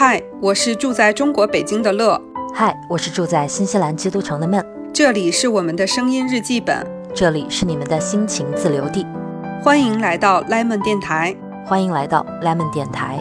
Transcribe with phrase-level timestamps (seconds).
[0.00, 2.22] 嗨，我是住在中国北京的乐。
[2.54, 4.64] 嗨，我是住在新西兰基督城的闷。
[4.94, 9.04] 这里是我们的声音日记本，这里是你们的心情自留地。
[9.60, 11.34] 欢迎来到 Lemon 电台，
[11.66, 13.20] 欢迎来到 Lemon 电台。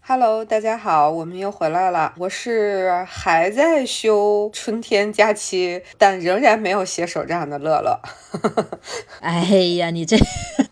[0.00, 2.14] Hello，大家好，我们又回来了。
[2.16, 8.00] 我是还在休春天假期，但仍然没有写手账的乐乐。
[9.20, 9.42] 哎
[9.76, 10.16] 呀，你这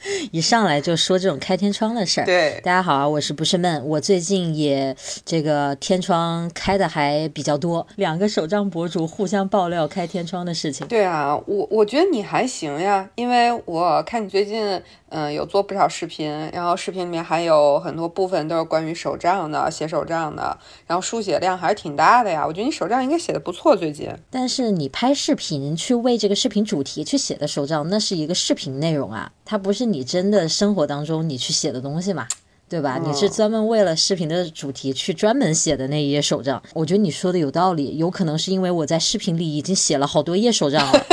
[0.30, 2.24] 一上来就说这种开天窗的事儿。
[2.24, 3.86] 对，大家好啊，我是不是闷？
[3.86, 10.86] 我最近也这个天窗开的还比较多，两个手账博主互相爆料开天窗的事情。
[10.86, 14.80] 对啊，我我觉得你还行呀，因为我看你最近。
[15.08, 22.44] 嗯，有做不少视频，然后视频里面还有很多部分都是关于手账的，写手账的，然后书写量还是挺大的呀。
[22.44, 24.10] 我觉得你手账应该写的不错，最近。
[24.30, 32.26] 但是你拍视频去为这个视频主题去写的手账，那是一个视频内容啊，它不是你真的生活当中你去写的东西嘛，
[32.68, 33.00] 对吧？
[33.04, 36.62] 你是专门为了视频的主题去专门写的那一页手账。
[36.74, 41.06] 我觉得你说的有道理，有可能是因为我在视频里已经写了好多页手账了。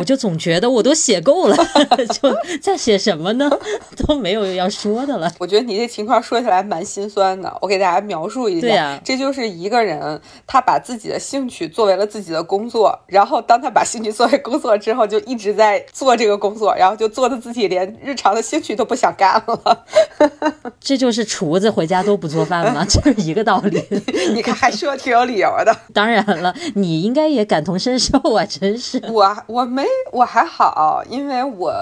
[0.00, 1.56] 我就总觉得我都写够了，
[2.22, 3.50] 就在写什么呢？
[4.08, 5.30] 都没有要说的了。
[5.38, 7.54] 我觉得你这情况说起来蛮心酸的。
[7.60, 19.84] 我给大家描述一下，这就是一个人，他把自己的兴趣作为了自己的工作，然后当他把兴趣作为工作之后，就一直在做这个工作，然后就做的自己连日常的兴趣都不想干了。
[20.80, 22.86] 这就是厨子回家都不做饭吗？
[22.88, 23.84] 这是一个道理。
[24.32, 25.76] 你看，还说挺有理由的。
[25.92, 28.46] 当然了，你应该也感同身受啊！
[28.46, 29.84] 真是，我我没。
[30.12, 31.72] 我还好，因为我。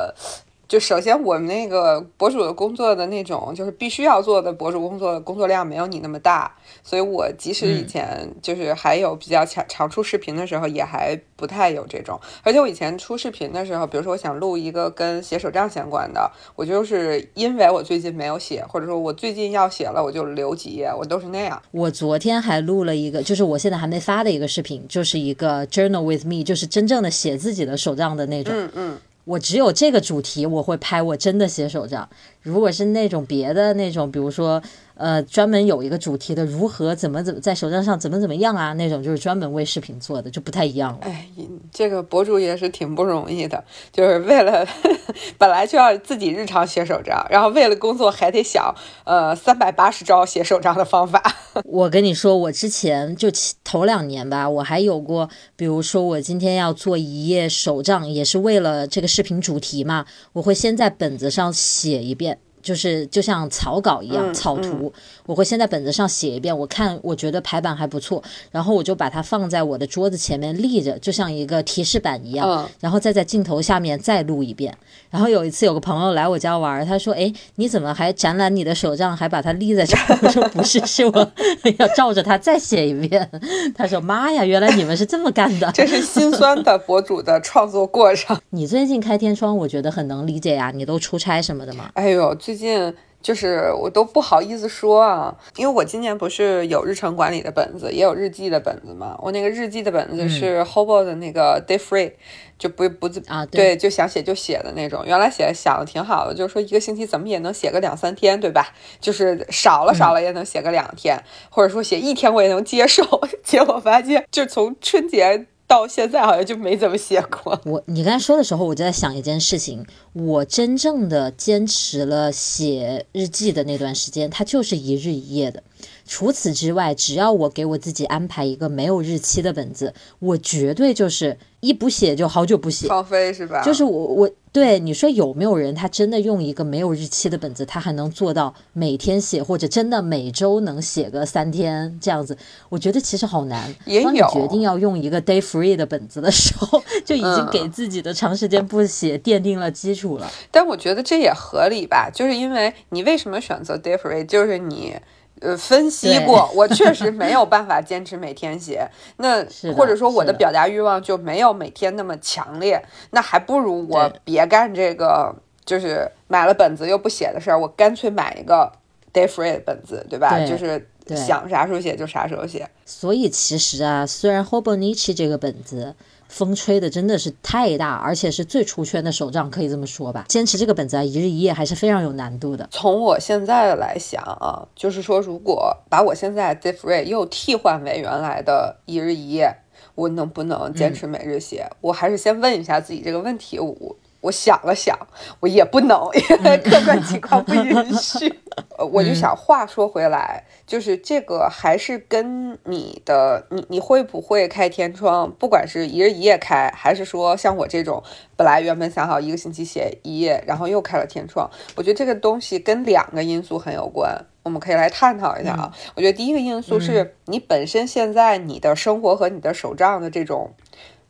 [0.69, 12.21] 就首先我们那个博主的工作的那种，就是必须要做的博主工作的工作量没有你那么大，所以我即使以前就是还有比较强常出视频的时候，也还不太有这种。
[12.43, 21.63] 而且我以前出视频的时候，比如说我想录一个跟写手账相关的，我就是因为我最近没有写，或者说我最近要写了，我就留几页，我都是那样。
[21.71, 28.53] 我昨天还录了一个，就是我现在还没发的一个视频，就是一个 journal with me，就是真正的写自己的手账的那种。
[28.55, 28.99] 嗯嗯。
[29.29, 32.09] 我只有这个主题，我会拍我真的写手账。
[32.43, 34.63] 如果是那种别的那种，比如说。
[34.99, 38.73] 呃，专门有一个主题的，如何怎么怎么在手账上怎么怎么样啊？
[38.73, 40.99] 那种就是专门为视频做的，就不太一样了。
[41.03, 41.27] 哎，
[41.73, 44.67] 这个博主也是挺不容易的，就是为了
[45.39, 51.23] 本来就要自己日常写手账，然后为了工作还得想呃三百八十招写手账的方法。
[51.65, 53.29] 我跟你说，我之前就
[53.63, 62.39] 头两年吧，我还有过，比如说我今天要做一页手账，也是为了这个视频主题嘛，我会先在本子上写一遍。
[62.69, 64.93] 就是就像草稿一样，草图，
[65.25, 74.77] 我会先在本子上写一遍，我看我觉得排版还不错，然后我就把它放在我的桌子前面立着，就像一个提示板一样，然后再在镜头下面再录一遍。
[75.09, 81.33] 然后有一次有个朋友来我家玩，他说：“哎，你怎么还展览你的手账，还把它立在这？” 我说：“不是，是我
[81.79, 83.27] 要照着它再写一遍。”
[83.75, 85.67] 他说：“妈呀，原来你们是这么干的。
[85.73, 88.39] ”这是心酸的博主的创作过程。
[88.51, 90.71] 你最近开天窗，我觉得很能理解呀。
[90.75, 91.89] 你都出差什么的吗？
[91.95, 92.95] 哎呦，最近。
[93.21, 99.19] 就是我都不好意思说啊，因为我今年不是有日程管理的本子，也有日记的本子嘛。
[99.21, 102.13] 我那个日记的本子是 Hobo 的那个 Day Free，
[102.57, 105.03] 就不不啊，对，就想写就写的那种。
[105.05, 108.69] 原来写想的挺好的，就是说一个星期怎么也能写个两三天，对吧？
[109.01, 111.21] 就是少了少了也能写个两天，
[111.51, 113.03] 或者说写一天我也能接受。
[113.43, 115.47] 结果发现，就从春节。
[115.69, 117.61] 到现在好像就没怎么写过。
[117.67, 119.87] 我你刚才说的时候，我就在想一件事情。
[120.15, 125.63] 我真正的坚持了写日记的那段时间，它就是一日一夜的。
[126.09, 132.89] 除此之外，只要我给我自己安排一个没有日期的本子，我绝对就是一不写就好久不写。
[132.89, 133.63] 放飞是吧？
[133.63, 142.39] 就是我我对你说有没有人他真的用一个没有日期的本子，他还能做到每天写，或者真的每周能写个三天这样子？
[142.71, 143.75] 我觉得其实好难。
[143.85, 144.05] 也有。
[144.05, 150.33] 当你决定要用一个 day free 的本子的时候，就已经给自己的长时间不写奠定了基础了。
[150.51, 154.97] 但我觉得这也合理吧，就是因为你为什么选择 day free，就是你。
[155.41, 158.89] 呃，分析过，我确实没有办法坚持每天写。
[159.17, 159.45] 那
[159.77, 162.83] 或者说我的表达欲望就没有每天那么强烈。
[163.11, 167.59] 那还不如我别干这个，就是买了本子又不写的事儿。
[167.59, 168.73] 我干脆买一个
[169.13, 170.39] day free 的本子，对吧？
[170.47, 172.69] 就是想啥时候写就啥时候写。
[172.85, 175.95] 所以其实啊，虽然 Hobonichi 这个本子。
[176.29, 180.27] 风吹的真的是太大，而且是最出圈的手账，可以这么说吧。
[180.29, 182.69] 坚持这个本子啊，一日一夜还是非常有难度的。
[182.71, 189.57] 从我现在来想啊，就是说，如果把我现在 d i f r e e 又替换为原来的一日一夜，
[189.95, 191.69] 我能不能坚持每日写？
[191.81, 193.59] 我还是先问一下自己这个问题。
[193.59, 194.99] 我我想了想，
[195.41, 198.33] 我也不能，因为客观情况不允许。
[198.77, 205.31] 呃，我就想，话说回来，就是这个还是跟你的，你你会不会开天窗？
[205.39, 208.03] 不管是一日一夜开，还是说像我这种，
[208.37, 214.13] 本来原本想好一个星期写一页，然后又开了天窗，我觉得这个东西跟两个因素很有关，
[214.43, 215.73] 我们可以来探讨一下啊。
[215.95, 220.53] 我觉得第一个因素是你本身现在你的生活和你的手账的这种。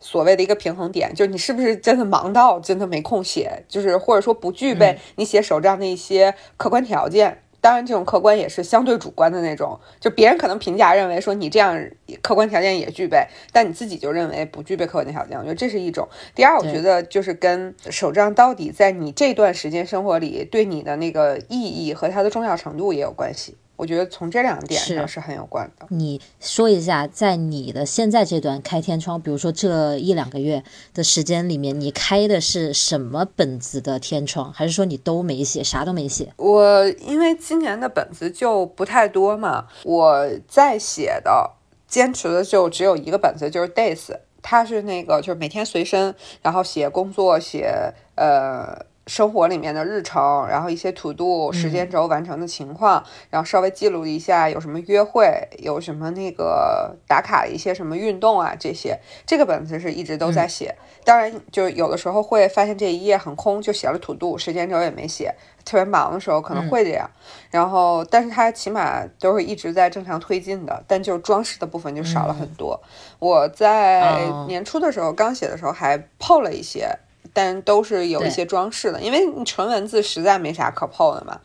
[0.01, 7.43] 所谓的一个平衡点，就是你是不是真的忙到真的没空写，就是或者说不具备你写手账的一些客观条件。
[7.61, 11.77] 当然，这种客观也是相对主观的那种，就别人可能评价认为说你这样
[12.23, 15.37] 客观条件也具备，但你自己就认为不具备客观条件。
[15.37, 16.09] 我觉得这是一种。
[16.37, 23.57] 第二，我觉得就是跟手账到底在你这段时间生活里对你的那个意义和它的重要程度也有关系。
[23.79, 25.87] 我觉得从这两点上是很有关的。
[25.91, 36.35] 你说一下，在你的现在这段开天窗，比如说这一两个月的时间里面，你开的是什么本子的天窗，还是说你都没写，啥都没写？
[36.39, 41.53] 我因为今年的本子就不太多嘛，我在写的
[41.87, 44.11] 坚持的就只有一个本子，就是 Days，
[44.43, 48.85] 它是那个就是每天随身，然后写工作，写呃。
[49.09, 58.99] 生活里面的日程，然后一些 to do 时间轴完成的情况，然后稍微记录一下有什么约会，有什么那个打卡一些什么运动啊这些。
[59.27, 60.75] 这个本子是一直都在写，
[61.05, 65.35] 当然就有的时候会发现这一页很空，就写了 to do 时间轴也没写，
[65.65, 67.11] 特别忙的时候可能会这样。
[67.51, 72.79] 然后，但是它起码都是一直在正常推进的，但就是装饰的部分就少了很多。
[73.19, 76.99] 我在年初的时候刚写的时候还 PO 了一些。
[77.33, 81.41] 但都是有一些装饰的，因为你纯文字实在没啥可 PO 的嘛。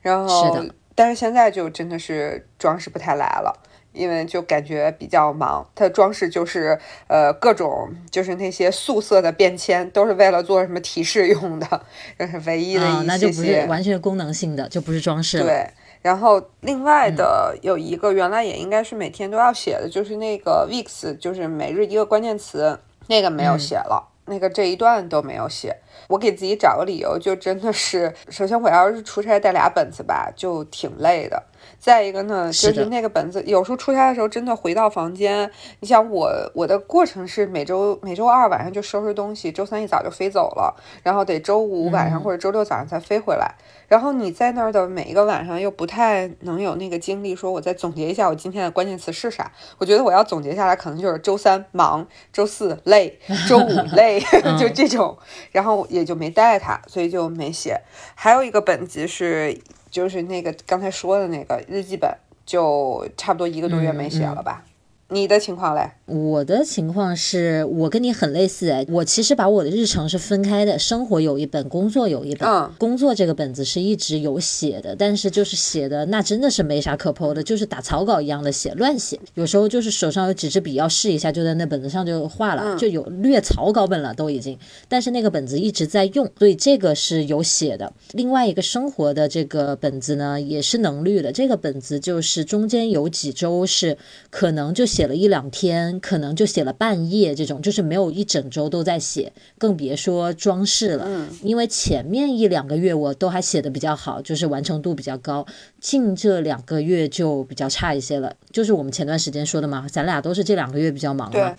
[0.00, 3.52] 然后，但是现在就真的是装饰不太来了，
[3.92, 5.68] 因为就感觉比较忙。
[5.74, 6.78] 它的装饰就是
[7.08, 11.82] 呃各种就是那些素色的便签，都是为了做什么提示用的，
[12.18, 13.02] 这是唯一的一些。
[13.06, 15.44] 那就不是完全功能性的，就不是装饰了。
[15.44, 15.68] 对。
[16.00, 22.78] 然后另外的有一个原来也应该是每天都要写的，就是那个 weeks，就是每日一个关键词，
[23.08, 24.08] 那个没有写了。
[24.28, 25.76] 那个这一段都没有写，
[26.08, 31.42] 我给自己找个理由，就真的是，首先我要是出差带俩本子吧，就挺累的。
[31.78, 43.54] 再一个呢，就是那个本子，有时候出差的时候，真的回到房间，你想我我的过程是每周每周二晚上就收拾东西，周三一早就飞走了，然后得周五晚上或者周六早上才飞回来。
[43.86, 49.50] 然后你在那儿的每一个晚上又不太能有那个精力说，我再总结一下我今天的关键词是啥。
[49.78, 54.20] 我觉得我要总结下来，可能就是周三忙，周四累，周五累，
[54.60, 55.16] 就这种。
[55.52, 57.80] 然后也就没带它，所以就没写。
[58.14, 59.58] 还有一个本子是，
[59.90, 62.10] 就是那个刚才说的那个日记本，
[62.44, 64.64] 就差不多一个多月没写了吧。
[65.10, 65.90] 你的情况嘞？
[66.04, 72.46] 我的情况是我跟你很类似哎，我其实把我的日程是分开的，生活有一本，工作有一本。
[72.46, 79.18] 嗯，工作这个本子是一直有写的，但是就是写的那真的是没啥可剖的，就是打草稿一样的写，乱写。
[79.32, 84.58] 有时候就是手上有几支笔要试一下，就在那本子上就画了，就有略草稿本了都已经。
[84.88, 87.90] 但是那个本子一直在用，所以这个是有写的。
[88.12, 91.32] 另外一个生活的这个本子呢，也是能绿的。
[91.32, 93.96] 这个本子就是中间有几周是
[94.28, 94.86] 可能就。
[94.98, 101.04] 写了一两天，可能就写了半夜，这种就是没有一整周都在写，更别说装饰了。
[101.06, 105.46] 嗯，因为前面一两个月我都还写的比较好，就是完成度比较高，
[105.80, 108.34] 近这两个月就比较差一些了。
[108.50, 111.54] 就是我们前段时间说的嘛，咱俩都是这两个月比较忙嘛。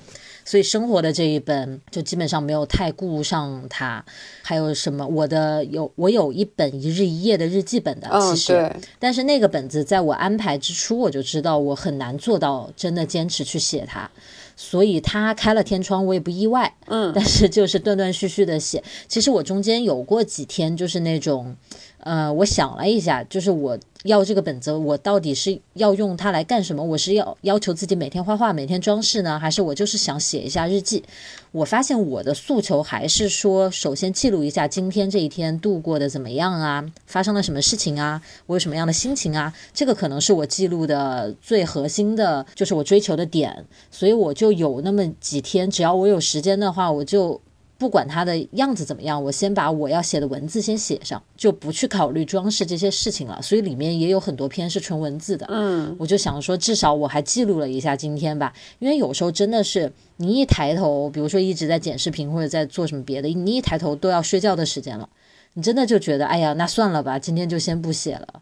[0.50, 4.04] 所以生活的这一本就基本上没有太顾上它，
[4.42, 5.06] 还有什么？
[5.06, 14.10] 我的有我有一本一日一夜的日记本的，其实，但是那个本子在我安排之初我就知道我很难做到真的坚持去写它，
[14.56, 18.84] 所以它开了天窗我也不意外，嗯，但是就是断断续续的写。
[19.08, 21.56] 其实我中间有过几天就是那种。
[22.00, 26.82] 呃，我想了一下，就是我要这个本子，我到底是要用它来干什么？
[26.82, 31.04] 我是要要求自己每天画画、每天装饰呢，还是我就是想写一下日记？
[31.52, 39.54] 我发现我的诉求还是说，首先记录一下今天这一天度过的怎么样啊，发生了什么事情啊，我有什么样的心情啊？
[39.74, 43.66] 这个可能是我记录的最核心的，就是我追求的点。
[43.92, 47.42] 所以我就有那么几天，只要我有时间的话，我就。
[47.80, 53.42] 不管它的样子怎么样，我先把我要写的文字先写上，就不去考虑装饰这些事情了。
[53.42, 55.48] 所以里面也有很多篇是纯文字的。
[55.50, 58.54] 嗯，我就想说，至少我还记录了一下今天吧。
[58.80, 65.08] 因为有时候真的是你一抬头，比如说一直在剪视频或者在做什么别的，你一抬头都要睡觉的时间了，
[65.54, 68.42] 你真的就觉得，哎呀，那算了吧，今天就先不写了。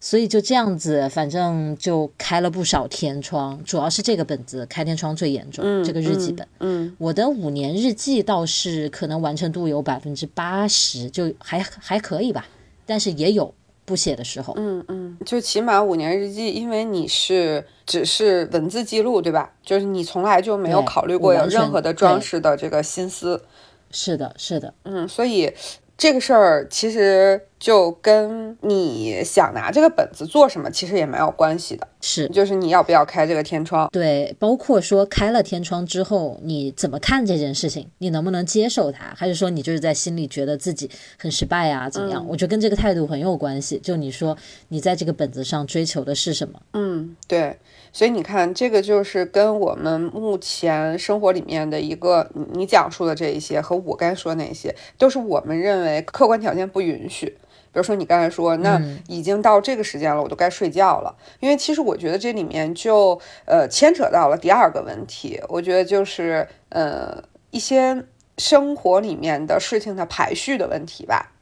[0.00, 6.46] 所以就这样子，反正就开了不少天窗，主要是这个本子开天窗最严重，这个日记本。
[6.60, 12.46] 嗯，我的五年日记倒是可能完成度有百分之八十，就还还可以吧，
[12.86, 13.52] 但是也有
[13.84, 14.54] 不写的时候。
[14.56, 19.52] 嗯嗯，就起码五年日记，因为你是只是文字记录，对吧？
[19.64, 23.42] 就是你从来就没有考虑过有任何的装饰的这个心思。
[23.90, 25.50] 是的，是的，嗯，所以
[25.98, 33.88] 这个事儿其实就跟你想拿这个本子做什么，其实也没有关系的，是就是你要不要开这个天窗。
[33.92, 40.88] 对，包括说开了天窗之后，你怎么看这件事情，你能不能接受它，还是说你就是在心里觉得自己
[41.18, 42.24] 很失败啊，怎么样？
[42.28, 43.76] 我觉得跟这个态度很有关系。
[43.80, 44.38] 就你说
[44.68, 46.60] 你在这个本子上追求的是什么？
[46.74, 47.58] 嗯，对，
[47.98, 57.26] 所以你看，这个就是跟我们目前生活里面的一个你你讲述的这一些和我该说的那些，都是我们认为客观条件不允许。
[57.26, 61.12] 比如说你刚才说，那已经到这个时间了，我都该睡觉了。
[61.40, 68.04] 因为其实我觉得这里面就呃牵扯到了第二个问题，我觉得就是呃一些
[68.36, 71.32] 生活里面的事情的排序的问题吧。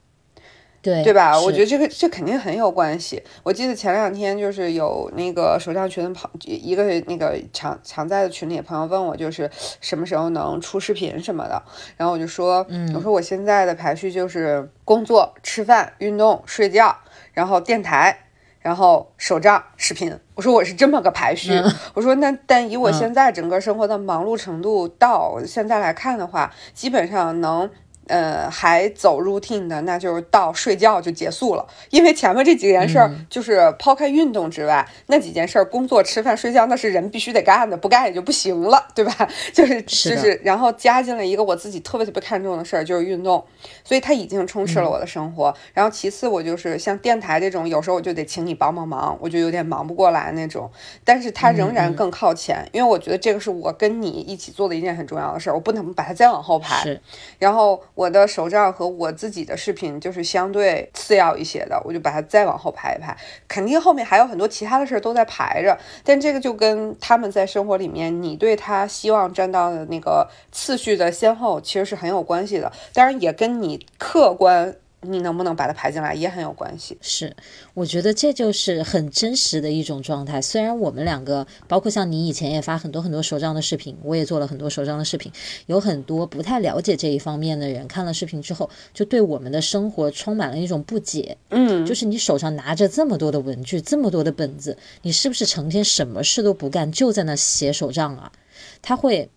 [0.87, 1.41] 对对吧？
[1.41, 3.21] 我觉得这个这肯定很有关系。
[3.43, 9.51] 我记得前两天就是有那个手账群的朋一个那个常常在的群里的朋友问我，就是
[9.81, 11.61] 什么时候能出视频什么的。
[11.97, 12.65] 然后我就说，
[12.95, 16.97] 我说我现在的排序就是工作、吃饭、运动、睡觉，
[17.33, 18.17] 然后电台。
[18.59, 21.53] 然后手账、视频，我说我是这么个排序。
[21.95, 27.71] 我说那但以我现在整个生活的忙碌程度，到现在来看的话，基本上能
[28.09, 31.67] 呃，还走 routine 的，那就是到睡觉就结束了。
[31.91, 39.29] 因为前面这几件事儿，就是抛开运动之外，那几件事儿，工作、吃饭、睡觉，那是人必须得干的，不干也就不行了，对吧？
[39.53, 43.45] 就是就是，然后加进了一个我自己特别特别看重的事儿，就是运动，
[43.85, 45.55] 所以它已经充斥了我的生活。
[45.75, 50.71] 然后其次，我就是像电台这种，有时候我就得请你帮帮忙，我就有点忙不过来那种。
[51.05, 56.83] 但是它仍然更靠前，因为我觉得这个是我跟你一起做的一件很重要的事儿，我不能把它再往后排。
[57.39, 63.17] 然后我的手账和我自己的视频就是相对次要一些的，我就把它再往后排一排。
[63.49, 72.71] 肯定后面还有很多其他的事儿都在排着，但这个就跟他们在生活里面，你对他希望占到的那个次序的先后，其实是很有关系的。
[72.93, 74.77] 当然，也跟你客观
[75.07, 76.99] 你能不能把它排进来也很有关系。
[77.01, 77.35] 是，
[77.75, 80.43] 我觉得这就是很真实的一种状态。
[80.43, 85.31] 虽然我们两个，包括像你以前也发很多很多手账的视频，我也做了很多手账的视频，
[85.67, 91.37] 有很多不太了解这一方面的人看了视频之后，就对我们的生活充满了一种不解。
[91.51, 98.33] 嗯，就是你手上拿着这么多的文具，这么多的本子，你是不是成天什么事都不干，就在那写手账啊？
[98.83, 99.31] 他会。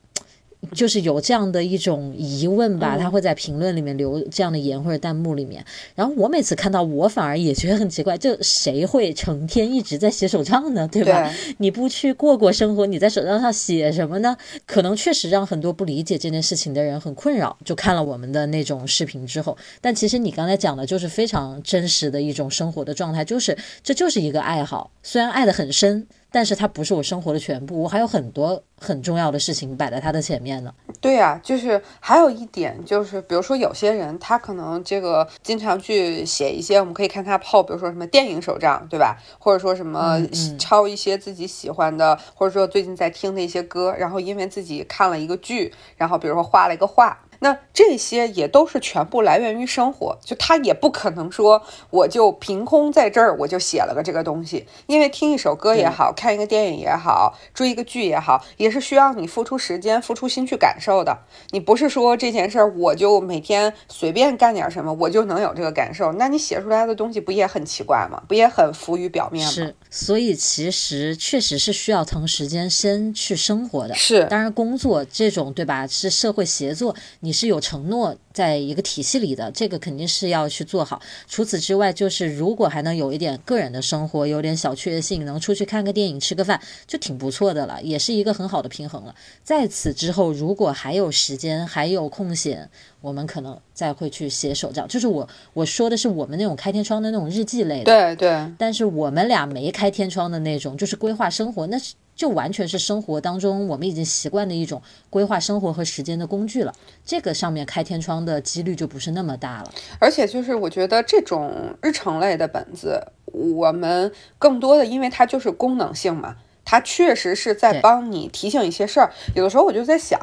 [0.73, 5.63] 就是有这样的一种疑问吧，他会在评论里面留这样的言或者弹幕里面，
[5.95, 10.87] 然后我每次看到，我反而也觉得很奇怪，就谁会成天一直在写手账呢？
[10.91, 11.33] 对吧？
[11.59, 14.35] 你不去过过生活，你在手账上写什么呢？
[14.65, 17.57] 可能确实让很多不理解这件事情的人很困扰。
[17.63, 26.05] 就看了我们的那种视频之后，但其实你刚才讲的就是非常真实的一种生活的状态，就是这就是一个爱好，虽然爱得很深。
[26.31, 30.73] 但是它不是我生活的全部，我还有很多很重要的事情摆在它的前面呢。
[31.01, 39.17] 对呀、啊，就是还有一点就是，比如说有些人他可能这个经常去写一些，我们可以看他泡，比如说什么电影手账，对吧？
[39.39, 40.19] 或者说什么
[40.57, 47.17] 抄一些自己喜欢的，嗯、或者说最近在听的一些歌，然后因为自己看了一个剧，然后比如说画了一个画。
[47.39, 61.19] 那这些也都是全部来源于生活，就他也不可能说我就凭空在这儿我就写了个这个东西，因为听一首歌也好看一个电影也好，追一个剧也好，也是需要你付出时间、付出心去感受的。
[61.51, 68.21] 你不是说这件事儿我就每天随便干点什么，我就能有这个感受，那你写出来的东西不也很奇怪吗？
[68.27, 69.51] 不也很浮于表面吗？
[69.51, 73.95] 是，所以其实确实是需要腾时间先去生活的。
[73.95, 76.95] 是，当然工作这种对吧，是社会协作。
[77.21, 81.01] 你是有承诺在一个体系里的，这个肯定是要去做好。
[81.27, 89.15] 除此之外，就是如果还能有一点个人的生活，有点小确幸，能出去看个电影、吃个饭，就挺不错的了，也是一个很好的平衡了。
[89.43, 92.69] 在此之后，如果还有时间，还有空闲，
[93.01, 94.87] 我们可能再会去写手账。
[94.87, 98.53] 就是我我说的是我们那种开天窗的那种日记类的，对对。
[98.57, 101.95] 但是我们俩没开天窗的那种，就是规划生活，那是。
[102.15, 106.73] 就完全是生活当中我们已经习惯的一种规划生活和时间的工具了。
[107.05, 109.71] 这个上面开天窗的几率就不是那么大了。
[109.99, 119.13] 而且就是我觉得这种日程类的本子，我们更多的因为它就是功能性嘛，它确实是在帮你提醒一些事儿。
[119.33, 120.19] 有的时候我就在想。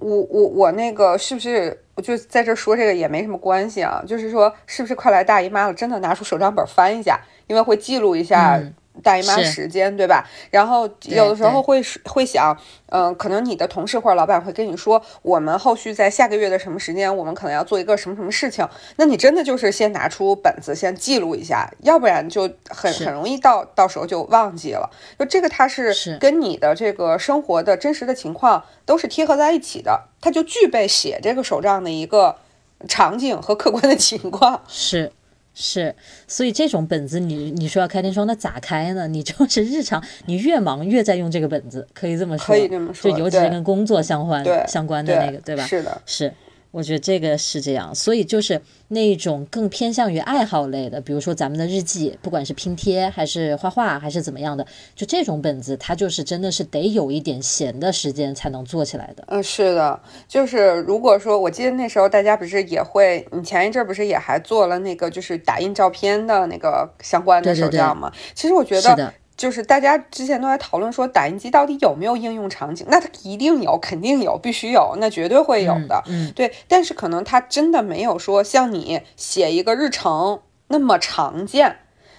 [0.00, 4.02] 我我我那个是不是我就在这说这个也没什么关系啊？
[4.06, 5.74] 就是说是不是快来大姨妈了？
[5.74, 8.60] 真的拿出手账本翻一下，因为会记录一下。
[9.02, 10.28] 大姨妈时间对吧？
[10.50, 18.66] 然后有的时候会会想，嗯，可能你的同事或者老板会跟你说，我们后续在下个月的什么时间，我们可能要做一个什么什么事情。
[18.96, 24.90] 那你真的就是先拿出本子先记录一下，要不然就很很容易到到时候就忘记了。
[25.18, 32.36] 就这个它是跟你的这个生活的真实的情况都是贴合在一起的，它就具备写这个手账的一个
[32.88, 34.62] 场景和客观的情况。
[34.68, 35.12] 是。
[35.60, 35.92] 是，
[36.28, 39.08] 所以这种本子，你你说要开天窗，那咋开呢？
[39.08, 45.66] 你就是 日常，你越忙越在用这个本子，可以这么说，可以这么说，就尤其是跟工作相关相关的那个，对吧？
[45.66, 46.32] 是的，是。
[46.70, 59.24] 我觉得这个是这样，所以就是那种更偏向于爱好类的，比如说咱们的日记，不管是拼贴还是画画还是怎么样的，就这种本子，它就是真的是得有一点闲的时间才能做起来的。
[59.28, 59.98] 嗯，是的，
[60.28, 68.12] 就是如果说我记得那时候大家不是也会，你前一阵不是也还做了那个就是打印照片的那个相关的手账吗？
[68.34, 69.12] 其实我觉得。
[69.38, 72.84] 就是大家之前都在讨论说打印机到底有没有应用场景？
[72.90, 76.02] 那它一定有，肯定有，必须有，那绝对会有的。
[76.08, 76.52] 嗯，对。
[76.66, 81.76] 但是可能它真的没有说像你写一个日程那么常见。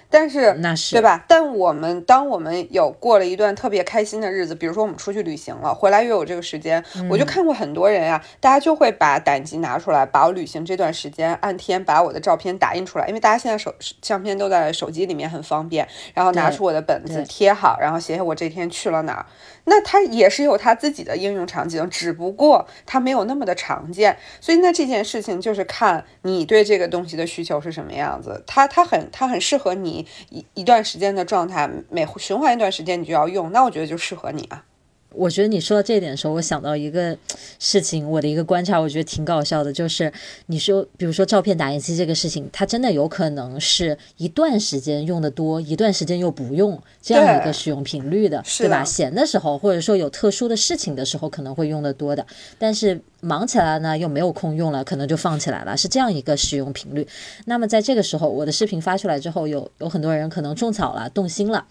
[0.09, 1.23] 但是，那是对吧？
[1.27, 19.25] 但我们当我们有过了一段特别开心的日子，比如说我们出去旅行了，回来又有这个时间，我就看过很多人呀，大家就会把胆机拿出来，把我旅行这段时间按天把我的照片打印出来，因为大家现在手相片都在手机里面很方便，然后拿出我的本子贴好，然后写写我这天去了哪儿。
[19.69, 24.17] 那它也是有它自己的应用场景，只不过它没有那么的常见。
[24.41, 30.05] 所以那这件事情就是看你对这个东西的需求是什么样子，它它很它很适合你。
[30.29, 34.65] 一一段时间的状态，每循环一段时间你就要用，那我觉得就适合你啊。
[35.13, 37.17] 我觉得你说到这点的时候，我想到一个
[37.57, 40.11] 事情，我的一个观察，我觉得挺搞笑的，就是
[40.45, 48.83] 你说，比如说照片打印机这个事情，它真的有可能是一段时间用的多，一段时间又不用这样一个使用频率的，对吧？
[48.83, 52.25] 闲的时候，或者说有特殊的事情的时候，可能会用的多的，
[52.57, 57.07] 但是忙起来呢，又没有空用了，可能就放起来了，是这样一个使用频率。
[57.45, 61.65] 那么在这个时候，我的视频发出来之后，有有很多人可能种草了，动心了。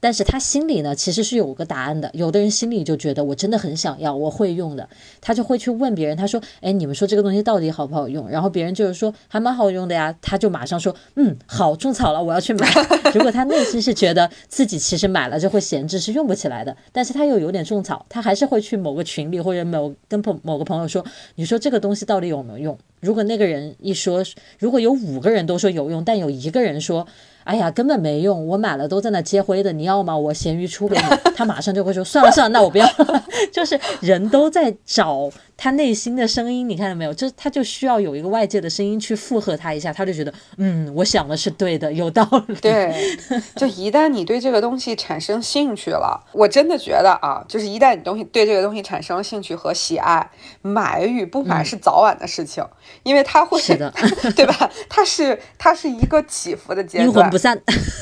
[0.00, 2.08] 但是他心里呢，其实是有个答案的。
[2.14, 4.88] 有的人心里就觉得我真的很想要，我会用的，
[5.20, 6.16] 他就会去问别人。
[6.16, 12.68] 他说：“哎，你们说这个东西到底好不好用？”然后别人就是说还蛮好用的呀，他就马上说：“嗯，好，种草了，我要去买。”
[13.12, 24.24] 如果他内心是觉得自己其实买了就会闲置，是用不起来的，但是他又有点种草，他还是会去某个群里或者某跟朋某个朋友说：“你说这个东西到底有没有用？”如果那个人一说，
[24.58, 27.06] 如果有五个人都说有用，但有一个人说。
[27.48, 30.14] 哎呀，根本没用，我买了都在那接灰的，你要吗？
[30.14, 31.02] 我闲鱼出给你，
[31.34, 32.86] 他马上就会说算了算了，那我不要。
[33.50, 37.14] 就是人都在找他内心的声音，你看到没有？
[37.14, 42.54] 就他就需要有一个外界的声音去附和他一下，他就觉得嗯，我想的是对的，有道理。
[42.56, 43.16] 对，
[43.56, 50.30] 就一旦你对这个东西产生兴趣了，我真的觉得啊，就是一旦你东西对这个东西产生了兴趣和喜爱，
[50.60, 52.62] 买与不买是早晚的事情，
[53.04, 53.90] 因为它会是的，
[54.36, 54.70] 对吧？
[54.90, 57.37] 它是它是一个起伏的阶段。
[57.38, 57.58] 散，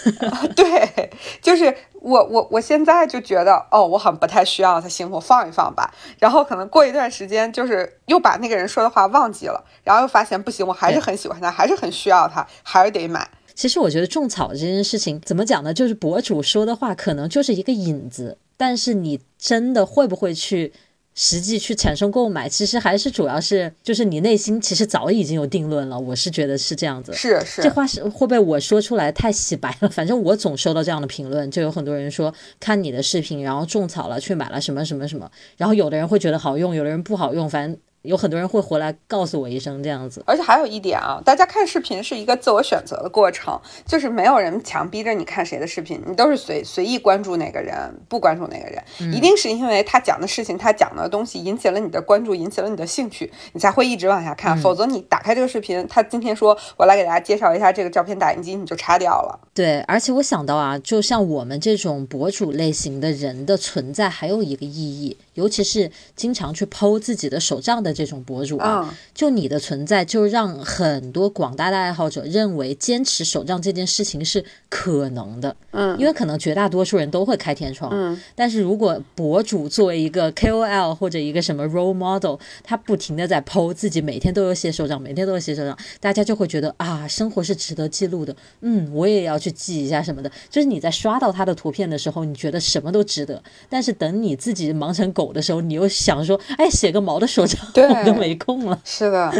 [0.56, 5.92] 对，就是我我我现在就觉得哦，我好像不太需要他，行，我放一放吧。
[6.18, 13.28] 然后可能过一段时间，就是又把那个人说的话忘记了，然后又发现不行，我还是很喜欢他，还是很需要他，还是得买。
[13.54, 15.74] 其实我觉得种草这件事情怎么讲呢？
[15.74, 20.72] 就是博主说的话可能就是一个引子，但是你真的会不会去？
[21.16, 25.98] 实际去产生购买，其实还是主要是就是你内心其实早已经有定论了。
[25.98, 27.12] 我是觉得是这样子。
[27.14, 29.88] 是是，这话是会不会我说出来太洗白了？
[29.90, 37.80] 反正我总收到这样的评论，就有很多人说看你的视频，然后种草了，去买了什么什么什么，然后有的人会觉得好用，有的人不好用，反正。
[38.06, 47.74] 有很多人会回来告诉我一声这样子，而且还有一点啊，大家看视频是一个自我选择的过程，就是没有人强逼着你看谁的视频，你都是随随意关注哪个人，
[48.08, 59.40] 不关注哪个人，一定是因为他讲的事情，他讲的东西引起了你的关注，引起了你的兴趣，你才会一直往下看，否则你打开这个视频，他今天说我来给大家介绍一下这个照片打印机，你就叉掉了。
[59.52, 67.95] 对，而且我想到啊，就像我们这种博主类型的人的存在，还有一个意义，尤其是经常去剖自己的手账的。
[67.96, 75.56] 这种博主啊，就你的存在，就让很多广大的爱好者认为坚持手账这件事情是可能的。
[75.70, 77.90] 嗯，因为可能绝大多数人都会开天窗。
[77.92, 88.36] 嗯，但是如果博主作为一个 KOL 或者一个什么 role model，他不停的在 PO 自己每天都有写手账，每天都有写手账，大家就会觉得啊，生活是值得记录的。
[88.60, 90.30] 嗯，我也要去记一下什么的。
[90.50, 93.42] 就是你在刷到他的图片的时候，你觉得什么都值得。
[93.68, 98.78] 但是等你自己忙成狗的时候，你又想说，哎，写个毛的手账， 我就没空了。
[98.84, 99.32] 是的，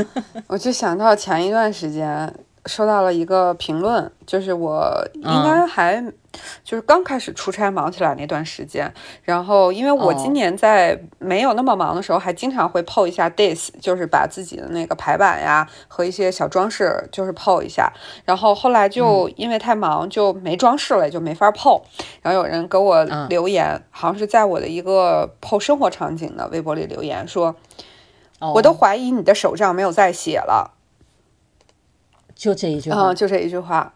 [0.47, 2.33] 我就想到前一段时间
[2.67, 6.03] 收到了一个评论，就是我应该还
[6.65, 17.91] 就是刚开始出差忙起来那段时间，然后因为我今年在没有那么忙的时候，还经常会 PO 一下 days，就是把自己的那个排版呀和一些小装饰就是 PO 一下，
[18.25, 21.81] 然后后来就因为太忙就没装饰了，就没法 PO。
[22.21, 27.55] 然后有人给我留言，好像是在我的一个 PO 生活场景的微博里留言说。
[28.41, 30.73] 我都怀疑你的手账没有再写了，
[32.35, 33.93] 就这一句话，就这一句话。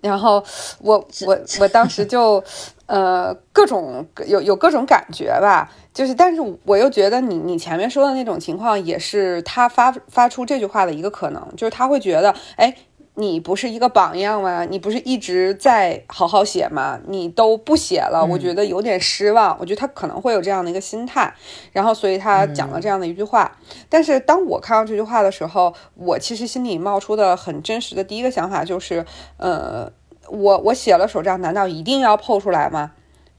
[0.00, 0.44] 然后
[0.80, 2.42] 我我我当时就
[2.86, 12.76] 呃各种有有各种感觉吧，就是但是我又觉得你你前面说的那种情况也是他发发出这句话的一个可能，就是他会觉得哎。
[13.14, 14.64] 你不是一个榜样吗？
[14.64, 16.98] 你不是一直在好好写吗？
[17.06, 19.54] 你都不写了，我觉得有点失望。
[19.60, 21.34] 我觉得他可能会有这样的一个心态，
[21.72, 23.58] 然后所以他讲了这样的一句话。
[23.90, 29.04] 但是当我看到这句话的时候，我其实心里冒出的很真实的第一个想法就是，
[29.36, 29.92] 呃，
[30.28, 32.92] 我我写了手账，难道一定要剖出来吗？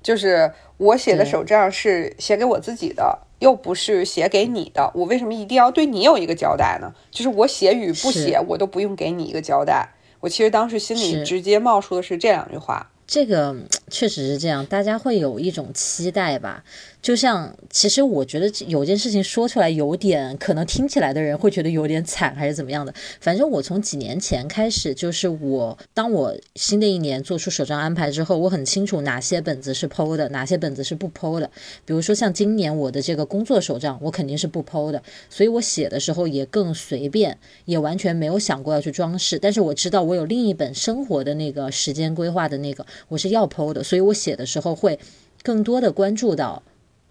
[0.03, 3.19] 就是我写的手账是写给我自己的。
[3.39, 6.93] 又不是写给你的，我为什么一定要对你有一个交代呢？
[7.11, 9.85] 就是我写与不写，我都不用给你一个交代。
[10.21, 12.89] 我其实当时心里直接冒出的是这两句话。
[13.05, 13.53] 这个
[13.89, 16.63] 确实是这样，大家会有一种期待吧。
[17.03, 22.93] 就像，其实我觉得有件事情说出来有点，可能听起来的人会觉得有点惨，还是怎么样的。
[23.19, 31.51] 反正我从几年前开始，就是我当我新的一年做出手账安排之后，我很清楚哪些本子是剖的，哪些本子是不剖的。
[31.83, 39.37] 比如说像今年我的这个工作手账，我肯定是不剖的，所以我写的时候也更随便，也完全没有想过要去装饰。
[39.37, 44.97] 但是我知道我有另一本生活的那个时间规划的那个，我是要剖的，所以我写的时候会
[45.43, 46.63] 更多的关注到。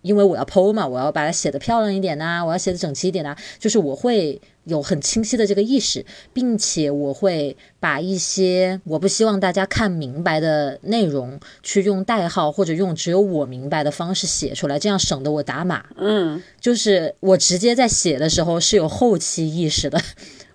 [0.02, 15.84] 因为我要剖嘛，我要把它写的漂亮一点呐，我要写的整齐一点呐，就是我会有很清晰的这个意识，并且我会把一些我不希望大家看明白的内容，去用代号或者用只有我明白的方式写出来，这样省得我打码。
[15.96, 20.00] 嗯，就是我直接在写的时候是有后期意识的。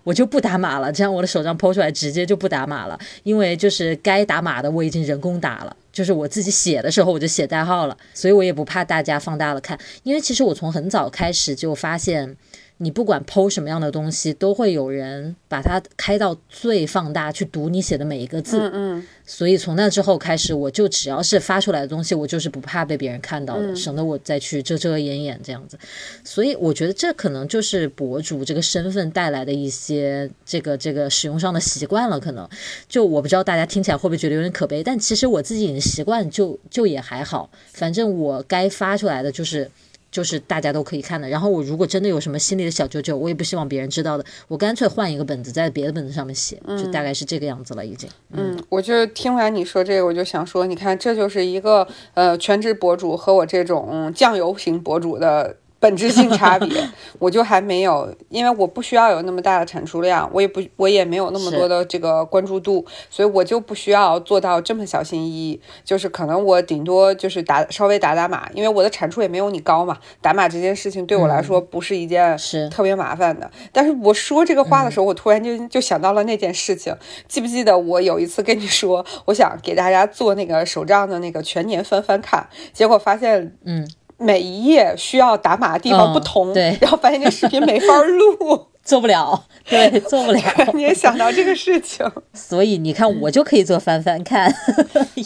[0.04, 12.38] 我就不打码了，这样我的手账剖出来直接就不打码了，因为就是该打码的我已经人工打了，就是我自己写的时候我就写代号了，所以我也不怕大家放大了看，因为其实我从很早开始就发现。
[12.80, 18.60] 你不管剖什么样的东西，都会有人把它开到最放大去读你写的每一个字。
[18.60, 19.08] 嗯嗯。
[19.26, 25.78] 所以从那之后开始，我就只要是发出来的东西，我就是不怕被别人看到的，省得我再去遮遮掩掩这样子。
[26.24, 32.20] 所以我觉得这可能就是博主这个身份带来的一些这个这个使用上的习惯了。
[32.20, 32.48] 可能
[32.88, 37.50] 就我不知道大家听起来会不会觉得有点可悲，但其实我自己已经习惯，就就也还好。
[37.74, 39.70] 反正我该发出来的就是。
[40.12, 41.28] 就是大家都可以看的。
[41.30, 48.10] 然后我如果真的有什么心里的小九九，我也不希望别人知道的，我干脆换一个本子，在别的本子上面写，就大概是这个样子了，已经。
[48.32, 55.58] 嗯，我就听完你说这个，我就想说，你看，这就是一个呃全职博主和我这种酱油型博主的。
[55.80, 56.70] 本质性差别，
[57.20, 65.62] 我就还没有，因为我不需要有那么大的产出量，我也不，我也没有那么多的这个关注度，所以我就不需要做到这么小心翼翼。
[65.84, 69.98] 就是可能我顶多就是打稍微打打码，因为我的产出也没有你高嘛。
[70.22, 73.50] 打码这件事情对我来说不是一件是特别麻烦的。
[73.72, 76.96] 但是我说这个话的时候，我突然就就想到了那件事情，
[77.28, 83.88] 记不记得我有一次跟你说，我想给大家做那个手账的那个全年翻翻看，结果发现，嗯。
[84.18, 90.42] 每一页需要打码的地方不同，对，然后发现这视频没法录， 做不了， 对，做不了。
[90.74, 94.52] 你也想到这个事情， 所以你看，我就可以做翻翻看，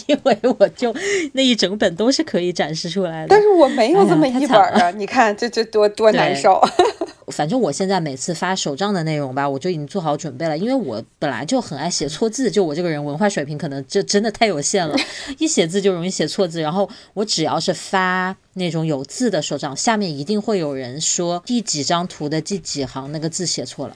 [0.07, 0.93] 因为我就
[1.33, 3.27] 那一整本都是可以展示出来的。
[3.29, 6.61] 但是我没有这么一本啊，你看这这多多难受。
[7.27, 14.93] 反正我现在每次发手账的内容吧，我就已经做好准备了，因为我本来就很爱写错字，就我这个人文化水平可能就真的太有限了，
[15.37, 16.59] 一写字就容易写错字。
[16.59, 23.95] 然后我只要是发那种有字的手账，下面一定会有人说第几张图的第几行那个字写错了。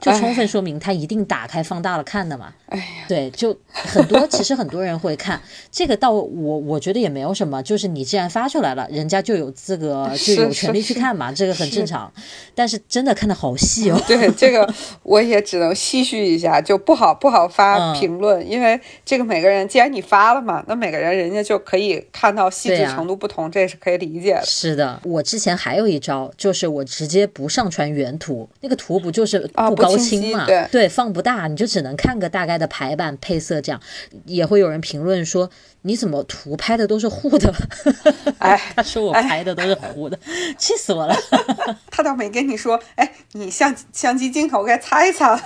[0.00, 2.52] 就充分说明他一定打开放大了看的嘛。
[2.66, 12.12] 哎呀，对，就很多，其实很多人会看这个，倒我我觉得也没有什么，就是你既然发出来了，人家就有资格，就有权利去看嘛，这个很正常。
[12.54, 14.00] 但是真的看的好细哦。
[14.06, 14.68] 对，这个
[15.02, 24.42] 我也只能唏嘘一下，就不好不好发评论，因为这个每个人，既然你发了嘛，那每个人人家就可以看到细致程度不同，这也是可以理解的。
[24.44, 30.46] 是的，我之前还有一招，就是我直接不上传原图，那个图不就是不高清嘛？
[30.72, 32.56] 对，放不大，你就只能看个大概。
[32.56, 33.78] 的排版配色这样，
[34.24, 35.50] 也会有人评论说。
[35.86, 37.54] 你怎么图拍的都是糊的？
[38.38, 40.18] 哎，他说我拍的都是糊的，
[40.58, 41.16] 气死我了。
[41.90, 45.40] 他倒没跟你说，哎，你相相机镜头该擦一擦。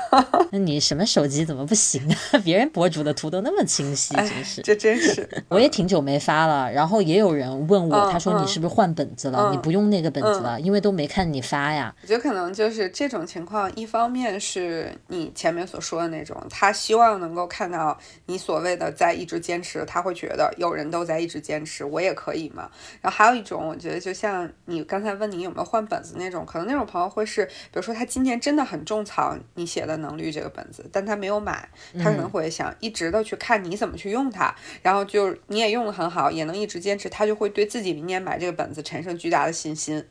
[0.50, 2.16] 那你什么手机怎么不行啊？
[2.42, 4.62] 别人博主的图都那么清晰，真是。
[4.62, 5.28] 这真是。
[5.48, 9.50] 我也挺久没发了，然后也有人问我，他说你是不是换本子了？
[9.52, 11.94] 你不用那个本子了，因为都没看你发呀。
[12.02, 20.30] 我觉得可能就是这种情况，一方面是你前面所说的那种，他希望能够看到你所谓的在一直坚持，他会觉得。
[20.30, 22.70] 觉得有人都在一直坚持，我也可以嘛。
[23.00, 40.04] 然后还有一种，我觉得就像你刚才问你有没有换本子那种，可能那种朋友会是，比如说他今年真的很种草你写的能率这个本子，但他没有买，他可能会想一直的去看你怎么去用它，然后就你也用的很好，也能一直坚持，他就会对自己明年买这个本子产生巨大的信心，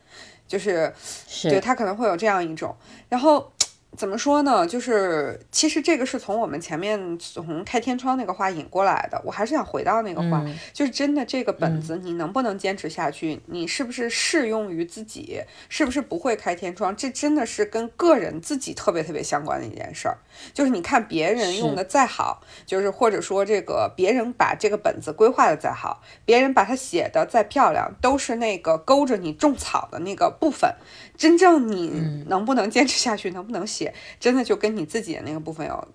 [0.46, 0.92] 就是
[1.44, 2.76] 对他可能会有这样一种，
[3.08, 3.52] 然后。
[3.98, 4.66] 怎么说呢？
[4.66, 9.22] 就是其实这个是从我们前面从开天窗那个话引过来的。
[9.26, 13.42] 我还是想回到那个话，就是真的这个本子你能不能坚持下去？
[13.48, 15.42] 你是不是适用于自己？
[15.68, 16.96] 是不是不会开天窗？
[16.96, 20.18] 这真的是跟个人自己特别特别相关的一件事儿。
[20.54, 30.74] 就是你看别人用的再好，就是或者说这个别人把这个本子规划的再好，别人把它写的再漂亮，都是那个勾着你种草的那个部分。
[31.18, 33.79] 真正你能不能坚持下去，能不能写，
[34.20, 35.88] 真的就跟你自己的那个部分有，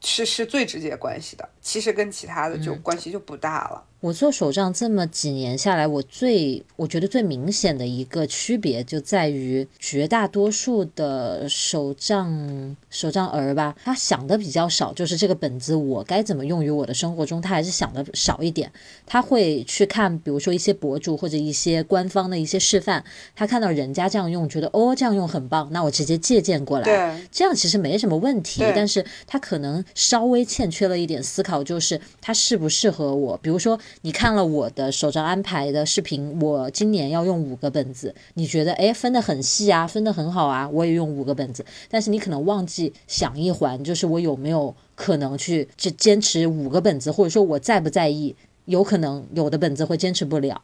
[0.00, 1.48] 是是最直接关系的。
[1.60, 3.84] 其实跟其他的就关系就不大了。
[4.02, 18.72] 我做手账这么几年下来，我最我觉得最明显的一个区别就在于，绝大多数的手账手账儿吧，他想的比较少，就是这个本子我该怎么用于我的生活中，他还是想的少一点。
[19.06, 23.04] 他会去看，比如说一些博主或者一些官方的一些示范，
[23.36, 28.64] 他看到人家这样用，觉得哦这样用很棒，那我直接借鉴过来，这样其实没什么问题。
[28.74, 33.78] 但是他可能稍微欠缺了一点思考，就是他适不适合我，比如说。
[34.00, 50.60] 你看了我的手账安排的视频，我今年要用五个本子，你觉得哎分得很细啊，分得很好啊，我也用五个本子，但是你可能忘记想一环，就是我有没有可能去就坚持五个本子，或者说我在不在意，有可能有的本子会坚持不了。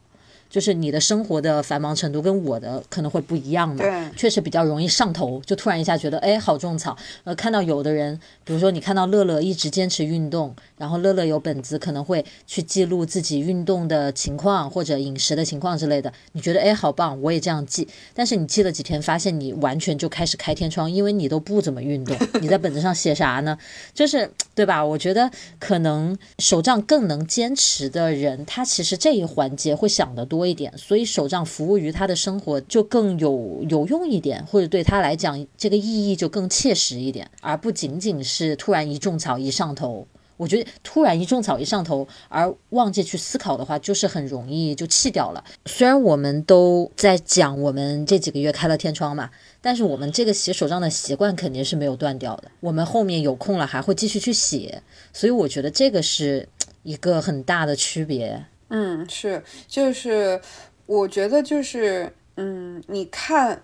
[0.51, 6.97] 就是你的生活的繁忙程度跟我的可能会不一样嘛，确实比较容易上头，就突然一下觉得哎好种草。
[7.25, 17.87] 呃，看到有的人，比如说你看到乐乐一直坚持运动，然后乐乐有本子可能会去记录自己运动的情况或者饮食的情况之类的，你觉得哎好棒，我也这样记。
[18.15, 23.59] 但是你记了几天，发现你完全就开始开天窗，因为你都不怎么运动，你在本子上写啥呢？
[23.93, 24.83] 就是对吧？
[24.83, 30.38] 我觉得可能手账更能坚持的人，他其实这一环节会想得多。
[30.39, 40.07] 多一点，所以手账服务于他的生活就更有有用一点，或者对他来讲这个意义就更切实一点，而不仅仅是突然一种草一上头。
[40.37, 45.43] 我觉得突然一种草一上头而忘记去思考的话，就是很容易就弃掉了。
[45.67, 52.53] 虽然我们都在讲我们这几个月开了天窗嘛，但是我们这个写手账的习惯肯定是没有断掉的。
[52.61, 54.81] 我们后面有空了还会继续去写，
[55.13, 56.49] 所以我觉得这个是
[56.85, 58.45] 一个很大的区别。
[58.71, 60.41] 嗯，是，就是，
[60.87, 63.63] 我觉得就是，嗯，你看。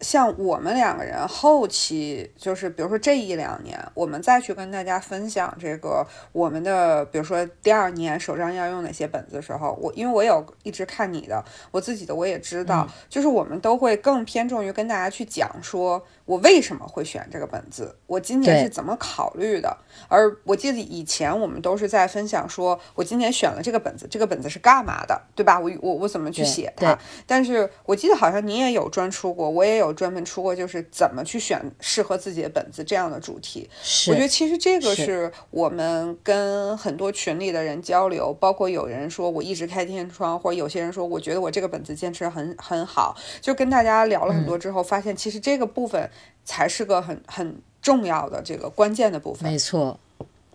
[0.00, 19.74] 像我们两个人后期就是，比如说这一两年，我们再去跟大家分享这个我们的，比如说第二年手账要用哪些本子的时候，我因为我有一直看你的，我自己的我也知道，就是我们都会更偏重于跟大家去讲说，我为什么会选这个本子，我今年是怎么考虑的。
[20.08, 25.58] 而我记得以前我们都是在分享说，我今年选了这个本子，这个本子是干嘛的，对吧？
[25.58, 26.98] 我我我怎么去写它？
[27.26, 29.85] 但是我记得好像你也有专出过，我也有。
[29.86, 33.68] 有专门出过，就是怎么去选适合自己的本子这样的主题。
[34.08, 46.10] 我觉得其实这个是我们跟很多群里的人交流，包括有人说我一直开天窗，或者有些人说我觉得我这个本子坚持很很好，就跟大家聊了很多之后，发现其实这个部分
[46.44, 49.50] 才是个很很重要的这个关键的部分。
[49.50, 49.98] 没错，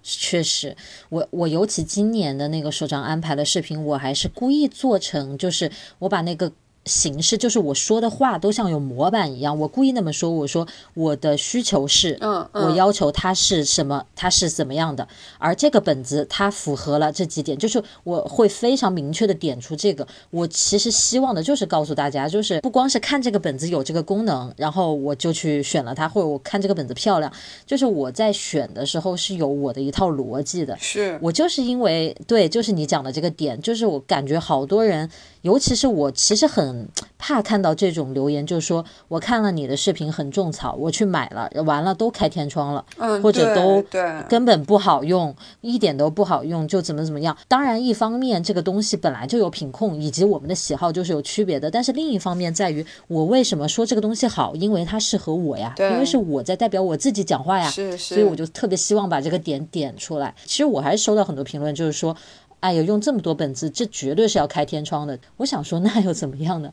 [0.04, 0.76] 确实，
[1.10, 6.52] 我我尤其今年的那个首长安排的视频，我还是故意做成，就是我把那个。
[6.86, 9.58] 形式，就是我说的话都像有模板一样。
[9.60, 15.08] 我故意那么说，我说我的需求是，嗯，我要求它是什么，它是怎么样的。
[15.38, 20.08] 而这个本子它符合了这几点，就是我会非常明确的点出这个。
[20.32, 27.32] 我其实希望的就是告诉大家，就是不光是看这个本子有这个功能，然后我就去选了它，或者我看这个本子漂亮，
[27.66, 30.76] 就是我在选的时候是有我的一套逻辑的。
[30.80, 35.10] 是我就是因为对，就是你讲的这个点，就是我感觉好多人。
[35.42, 47.36] 尤其是我其实很怕看到这种留言，就是说我看了你的视频很种草，我去买了，完了都开天窗了，嗯，或者都对根本不好用，一点都不好用，就怎么怎么样。
[47.48, 60.34] 当然，一方面这个东西本来就有品控，以及我们的喜好就是有区别的，但是另一方面在于我为什么说这个东西好，因为它适合我呀，因为是我在代表我自己讲话呀，是是，所以我就特别希望把这个点点出来。
[60.46, 62.16] 其实我还是收到很多评论，就是说。
[62.62, 65.20] 哎呀，用这么多本子，这绝对是要开天窗的。
[65.38, 66.72] 我想说，那又怎么样呢？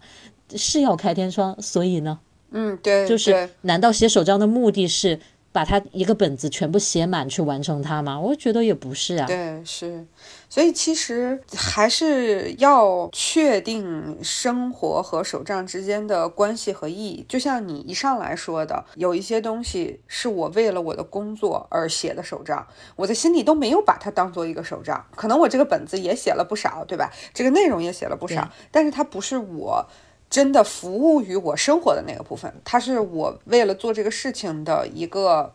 [0.55, 2.18] 是要开天窗，所以呢，
[2.53, 8.20] 嗯，对，就是难道写手账的目的是把它一个本子全部写满去完成它吗？
[8.20, 9.26] 我觉得也不是啊。
[9.26, 10.06] 对，是。
[10.50, 17.24] 所以其实还是要确定生活和手账之间的关系和意义。
[17.28, 25.04] 就像你一上来说的，有一些东西是我为了我的工作而写的手账，我在心里都没有把它当做一个手账。
[25.14, 27.12] 可能我这个本子也写了不少，对吧？
[27.34, 29.87] 这个内容也写了不少，但是它不是我
[30.28, 35.54] 真的服务于我生活的那个部分，它是我为了做这个事情的一个。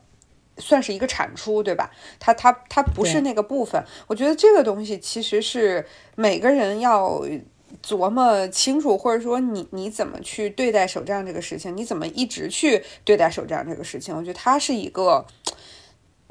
[0.60, 1.90] 算是一个产出，对吧？
[2.20, 3.84] 它它它不是那个部分。
[4.06, 5.84] 我觉得这个东西其实是
[6.14, 7.20] 每个人要
[7.82, 14.16] 琢磨清楚，或者说你你怎么去对待手账这个事情，你怎么一直去对待手账这个事情？
[14.16, 15.26] 我觉得它是一个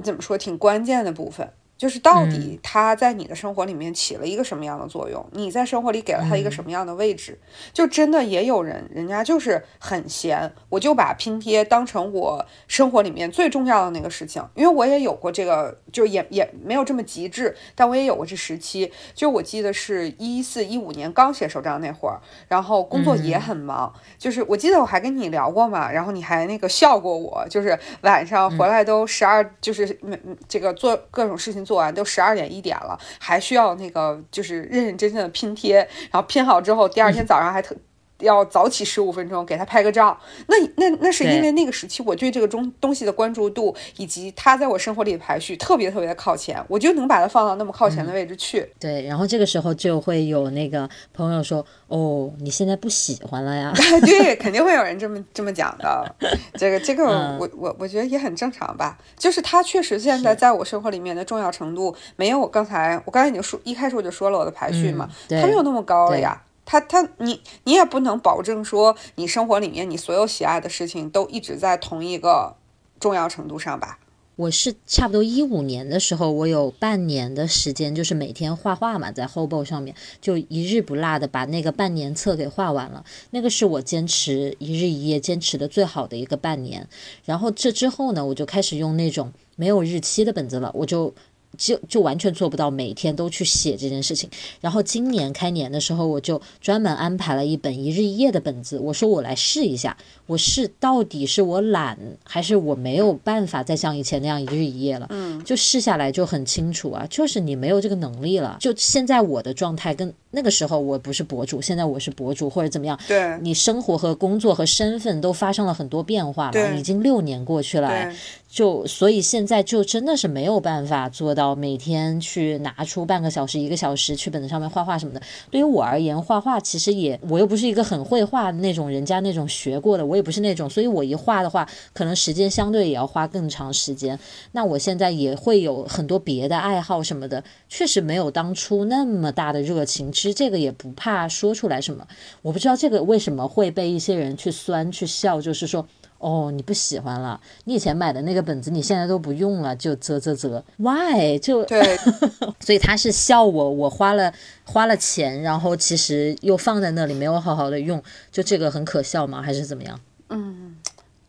[0.05, 1.53] 怎么说挺关键的部分。
[1.83, 5.27] 就是到底他在你的生活里面起了一个什么样的作用？
[5.33, 7.37] 你在生活里给了他一个什么样的位置？
[7.73, 14.41] 就真的也有人，人家就是很闲，我就把拼贴当成我生活里面最重要的那个事情。
[14.55, 18.93] 因为我也有过这个，就也也没有这么极致，但我也有过这时期。
[19.13, 23.93] 就我记得是一四一五年刚写手账那会儿，然后工作也很忙。
[24.17, 29.99] 就是我记得我还跟你聊过嘛，然后你还那个笑过我，就是晚上回来都十二，就是
[30.47, 31.72] 这个做各种事情做。
[31.73, 35.77] 做完都十二点一点了，还需要那个就是认认真真的拼贴，
[36.11, 37.75] 然后拼好之后，第二天早上还特。
[38.23, 48.67] 要早起十五分钟给他拍个照，那那那是因为那个时期我对这个中东西的关注度以及他在我生活里的排序特别特别的靠前，我就能把它放到那么靠前的位置去。
[48.81, 53.73] 对，然后这个时候就会有那个朋友说：“哦，你现在不喜欢了呀？”
[54.07, 56.15] 对，肯定会有人这么这么讲的。
[56.55, 57.05] 这个这个
[57.39, 66.41] 我我我觉得也很正常吧，就是他确实现在在我生活里面的重要程度没有我刚才我刚才已经说一开始我就说了我的排序嘛，他没有那么高了呀。
[66.65, 72.55] 他他你你也不能保证说你生活里面你所有喜爱的事情都一直在同一个
[73.01, 73.99] 重要程度上吧？
[74.37, 83.05] 我是差不多一五年的时候，我有半年的时间就是每天画画嘛，在 Hobo 上面就一日不落的把那个半年册给画完了。
[83.31, 86.89] 那个是我坚持一日一夜坚持的最好的一个半年。
[87.25, 91.15] 然后这之后呢，我就开始用那种没有日期的本子了，我就。
[91.57, 94.29] 就就完全做不到每天都去写这件事情。
[94.61, 98.79] 然后今年开年的时候，我就专门安排了一本一日一夜的本子。
[98.79, 105.07] 我说我来试一下，我试到底是我懒，还是我没有办法再像以前那样一日一夜了。
[105.11, 108.57] 嗯，就试下来就很清楚啊，就是你没有这个能力了。
[108.61, 112.99] 就现在我的状态跟那个时候我不是博主，现在我是博主或者怎么样。
[113.07, 118.11] 对，你生活和工作和身份都发生了很多变化了，已经六年过去了。
[118.53, 125.23] 就所以现在就真的是没有办法做到每天去拿出半个小时、一个小时去本子上面画画什么的。
[125.51, 134.19] 对于我而言，画画其实也我又不是一个很会画的那种人家那种学过的，我也不是那种，所以我一画的话，可能时间相对也要花更长时间。
[134.53, 140.13] 那我现在也会有很多别的爱好什么的，确实没有当初那么大的热情。
[140.13, 142.07] 其实这个也不怕说出来什么，
[142.43, 145.89] 我不知道这个为什么会被一些人去酸去笑，就是说。
[146.23, 147.41] 哦，你不喜欢了？
[147.65, 151.37] 你以前买的那个本子，你现在都不用了，就啧啧啧，why？
[151.41, 151.99] 就对，
[152.61, 154.33] 所以他是笑我，我花了
[154.65, 159.43] 花了钱，然后其实又放在那里没有好好的用，就这个很可笑吗？
[159.43, 159.99] 还是怎么样？
[160.29, 160.77] 嗯，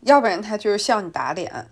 [0.02, 1.66] 要不然他就是笑你打脸，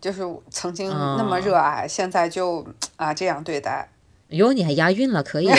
[0.00, 2.64] 就是曾经那么热爱，现在就
[2.94, 3.90] 啊这样对待。
[4.28, 5.50] 哟，你还押韵了，可以，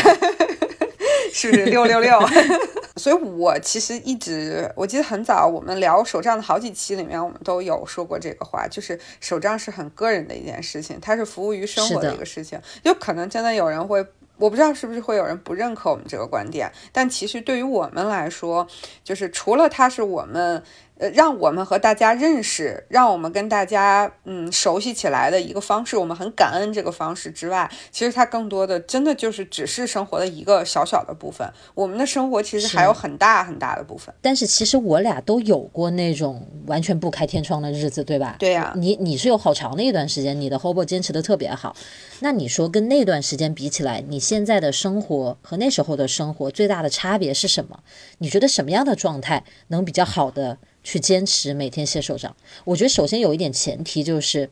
[1.34, 2.18] 是六六六。
[3.00, 12.62] 所以，我其实一直，我记得很早，我们聊手账的好几期里面，我们都有说过这个话，就是手账是很个人的一件事情，它是服务于生活的一个事情。
[12.84, 14.06] 就可能真的有人会
[14.38, 18.68] 我不知道是不是会有人不认可我们这个观点，但其实对于我们来说，
[19.04, 20.62] 就是除了它是我们。
[21.00, 31.50] 呃，让我们和大家认识，让我们跟大家嗯熟悉起来的一个方式，我们很感恩这个方式之外，其实它更多的真的就是只是生活的一个小小的部分。
[31.74, 34.14] 我们的生活其实还有很大很大的部分。
[34.22, 38.36] 但是其实我俩都有过那种完全不开天窗的日子，对吧？
[38.38, 38.73] 对呀。
[38.76, 41.73] 你你是有好长的一段时间，你的 Hobo 坚持的特别好。
[42.19, 47.80] 那你说跟那段时间比起来，你现在的生活和那时候的生活最大的差别是什么？
[48.17, 50.58] 你觉得什么样的状态能比较好的？
[50.90, 52.35] 去坚持每天写手账，
[52.65, 54.50] 我觉得首先有一点前提就是，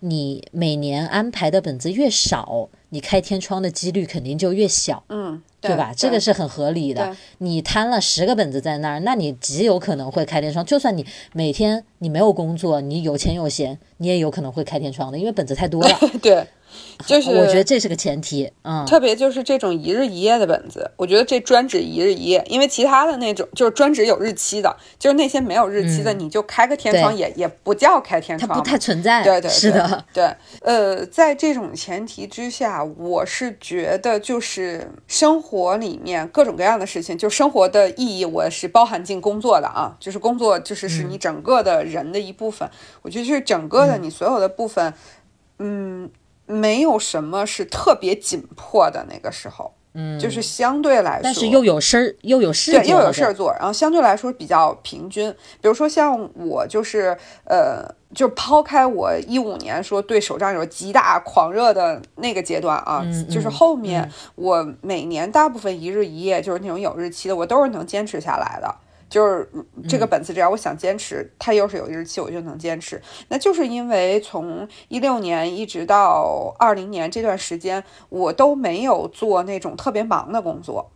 [0.00, 5.92] 你每年安排的本子越少，你开天窗的几率肯定就越小，嗯，对吧？
[5.94, 7.14] 这个是很合理的。
[7.36, 10.64] 你摊了十个本子在那儿，那你极有可能会开天窗。
[10.64, 11.04] 就算你
[11.34, 15.98] 每天你没有工作，你有钱有闲，你也有可能会开天窗的，因为本子太多了。
[16.22, 16.46] 对。
[17.06, 42.68] 就是我觉得这是个前提，嗯，特别就是这种一日一夜的本子，我觉得这专指一日一夜，因为其他的那种就是专指有日期的，就是那些没有日期的，你就开个天窗也也不叫开天窗，它不太存在，对对是的，对，呃，在这种前提之下，我是觉得就是生活里面各种各样的事情，就生活的意义，我是包含进工作的啊，就是工作就是是你整个的人的一部分，
[43.02, 44.94] 我觉得就是整个的你所有的部分，
[45.58, 46.08] 嗯。
[46.46, 55.30] 没有什么是特别紧迫的那个时候，嗯，就是相对来说，但是又有事儿，又有事，对，又有事儿做，然后相对来说比较平均。
[55.60, 68.74] 比如说像我，就是呃，就抛开我一五年说对手账有极大狂热的那个阶段啊，就是后面我每年大部分一日一夜，就是那种有日期的，我都是能坚持下来的。
[69.14, 69.48] 就是
[69.88, 73.00] 这个本子，只要我想坚持，它又是有日期，我就能坚持。
[73.28, 80.90] 那就是因为从一六年一直到二零年这段时间，我都没有做那种特别忙的工作，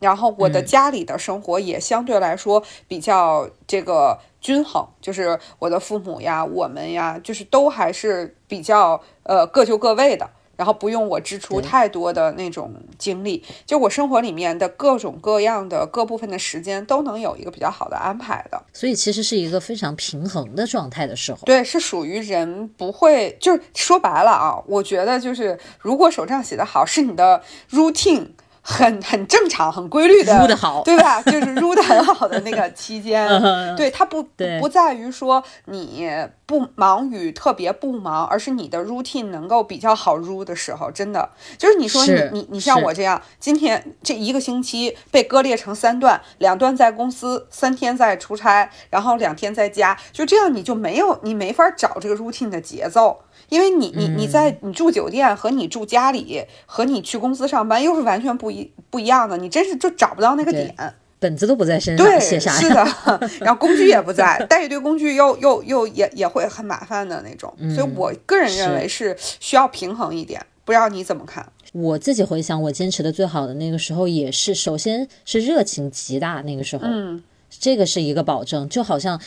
[0.00, 10.28] 然后我的家里的生活也相对来说比较这个均衡，就是我的父母呀，我们呀，就是都还是比较呃各就各位的。
[10.56, 21.38] 然后不用我支出太多的那种精力，就我生活里面的各种各样的各部分的时间都能有一个比较好的安排的，所以其实是一个非常平衡的状态的时候。
[21.44, 28.28] 对，是属于人不会，就是说白了啊，我觉得就是如果手账写得好，是你的 routine。
[28.62, 31.20] 很很正常，很规律的，入的好，对吧？
[31.22, 33.28] 就是入的很好的那个 期间，
[33.76, 34.22] 对它不
[34.60, 36.08] 不在于说你
[36.46, 53.22] 不忙与特别不忙，而是你的 routine 能够比较好入的时候，真的就是你说你你你像我这样，今天这一个星期被割裂成三段，两段在公司，三天在出差，然后两天在家，就这样你就没有你没法找这个 routine 的节奏。
[53.52, 60.74] 因为你你你在你住酒店和你住家里和你去公司上班又是完全不一不一样的，你真是就找不到那个点，
[61.18, 62.40] 本子都不在身上，对，是
[62.70, 62.82] 的，
[63.44, 71.46] 然后工具也不在，带一堆工具又又又也也会很麻烦的那种，所以我个人认为是需要平衡一点，不知道你怎么看？
[71.74, 79.20] 我自己回想，我坚持的最好的那个时候也是，首先是热情极大那个时候，嗯，这个是一个保证，就好像。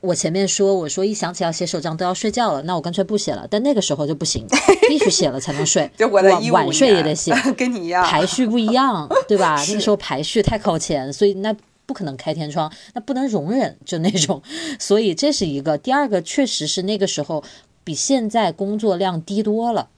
[0.00, 3.46] 我前面说，我说一想起要写手账都要睡觉了，那我干脆不写了。
[3.50, 4.46] 但那个时候就不行，
[4.88, 5.90] 必须写了才能睡。
[5.98, 6.22] 就我
[6.52, 9.56] 晚睡也得写， 跟你一样，排序不一样， 对吧？
[9.66, 11.52] 那个时候排序太靠前，所以那
[11.84, 14.40] 不可能开天窗，那不能容忍就那种。
[14.78, 15.76] 所以这是一个。
[15.76, 17.42] 第二个，确实是那个时候
[17.82, 19.88] 比现在工作量低多了，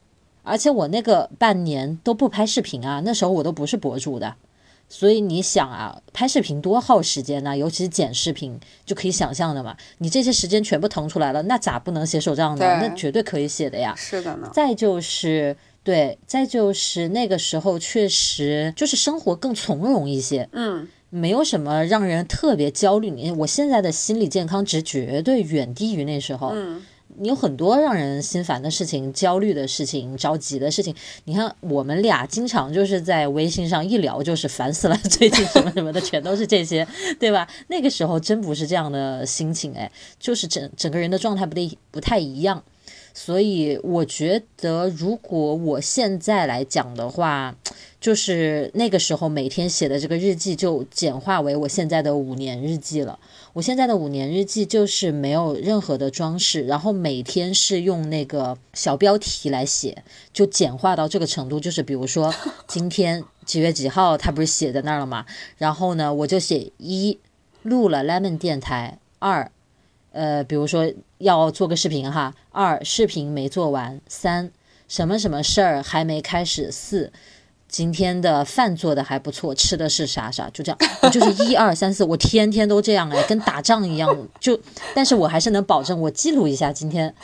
[0.43, 4.37] 而且我那个半年都不拍视频啊，那时候我都不是博主的。
[4.93, 7.57] 所以你想啊，拍视频多耗时间呢？
[7.57, 9.77] 尤其是剪视频，就可以想象的嘛。
[9.99, 12.79] 你这些时间全部腾出来了，那咋不能写手账呢？
[12.83, 13.95] 那绝对可以写的呀。
[13.97, 14.51] 是的呢。
[14.53, 23.11] 再就是对，再就是那个时候确实就是生活更从容一些，嗯，没有什么让人特别焦虑。
[23.11, 26.83] 你我现在的心理健康值绝对远低于那时候，嗯。
[27.21, 30.95] 你有很多让人心烦的事情、焦虑的事情、着急的事情。
[31.25, 36.87] 你看，我们俩经常就是在微信上一聊，就是烦死了，最近什么什么的，全都是这些，
[37.19, 37.47] 对吧？
[37.69, 42.63] 那个时候真不是这样的心情，哎，就是整整个人的状态不得不太一样。
[43.13, 47.55] 所以我觉得，如果我现在来讲的话，
[48.01, 53.19] 就是那个时候每天写的这个日记，就简化为我现在的五年日记了。
[53.53, 61.59] 我现在的五年日记就是没有任何的装饰，然后每天是用那个小标题来写，就简化到这个程度。
[61.59, 62.33] 就是比如说
[62.69, 65.27] 今天几月几号，他不是写在那儿了吗？
[65.59, 67.19] 然后呢，我就写一
[67.63, 69.51] 录了 Lemon 电台，二
[70.13, 74.53] 呃，比如说要做个视频哈，二视频没做完，三
[74.87, 77.13] 什么什么事儿还没开始，四
[77.71, 84.59] 今天的饭做的还不错，吃的是啥啥，就这样，我就是一二三四，我天天都这样哎，跟打仗一样，就，
[84.93, 87.15] 但是我还是能保证我记录一下今天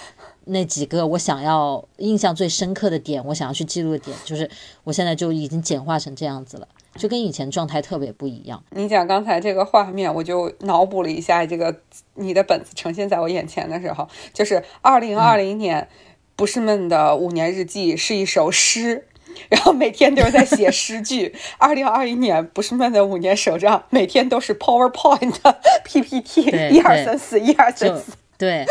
[0.44, 4.48] 那几个我想要印象最深刻的点，我想要去记录的点，就是
[4.84, 8.62] 我现在就已经简化成这样子了，就跟以前状态特别不一样。
[8.70, 11.74] 你讲刚才这个画面，我就脑补了一下，这个
[12.14, 15.88] 你的本子呈现在我眼前的时候，就是二零二零年，
[16.36, 19.08] 不是们的五年日记是一首诗。
[19.48, 21.34] 然后每天都是在写诗句。
[21.58, 25.34] 二零二一年不是曼的五年手账，每天都是 PowerPoint
[25.84, 26.42] PPT，
[26.74, 28.64] 一二三四，一二三四，对，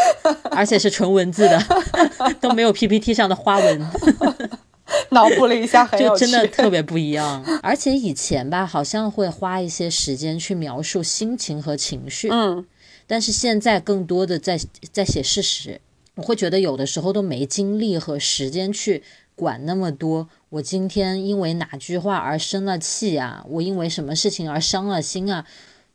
[0.52, 1.62] 而且是纯文字的，
[2.42, 3.90] 都没有 PPT 上的花纹。
[5.10, 7.44] 脑补了一下，就真的特别不一样。
[7.64, 12.66] 而且以前吧，好像会花一些时间去描述心情和情绪，嗯，
[13.08, 14.60] 但是现在更多的在
[14.92, 15.82] 在写事实。
[16.16, 19.04] 我会觉得有的时候都没精力和时间去。
[19.36, 23.46] 管那么多，我今天因为哪句话而生了气啊？
[23.50, 25.46] 我因为什么事情而伤了心啊？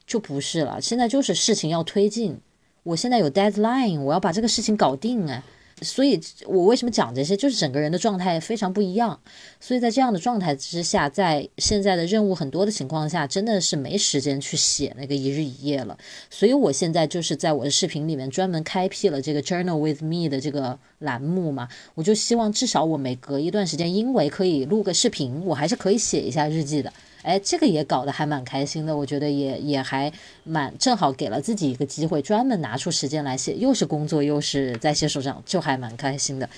[0.07, 2.41] 就不是了，现在就是事情要推进，
[2.83, 5.43] 我现在有 deadline，我要把这个事情搞定哎。
[5.83, 7.37] 所以，我为什么讲这些？
[7.37, 9.19] 就是整个人的状态非常不一样。
[9.59, 15.97] 所以在这样的状态之下，在现在的任务很多的情况下，真的是没时间去写那个一日一夜了。
[16.29, 21.69] 所以我现在就是在我的视频里面专门开辟了这个 Journal with me 的这个栏目嘛。
[21.95, 26.93] 我就希望至少我每隔一段时间，因为可以录个视频，我还是可以写一下日记的。
[27.23, 30.13] 哎，这个也搞得还蛮开心的，我觉得也也还
[30.45, 36.49] 蛮正好给了自己一个机会，专门拿出时间来写，又是工作又是在写手账，就还蛮开心的，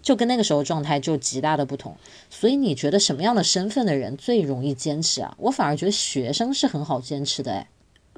[0.00, 1.96] 就跟那个时候状态就极大的不同。
[2.30, 5.34] 所以你觉得什么样的身份的人最容易坚持啊？
[5.38, 7.66] 我反而觉得学生是很好坚持的，哎。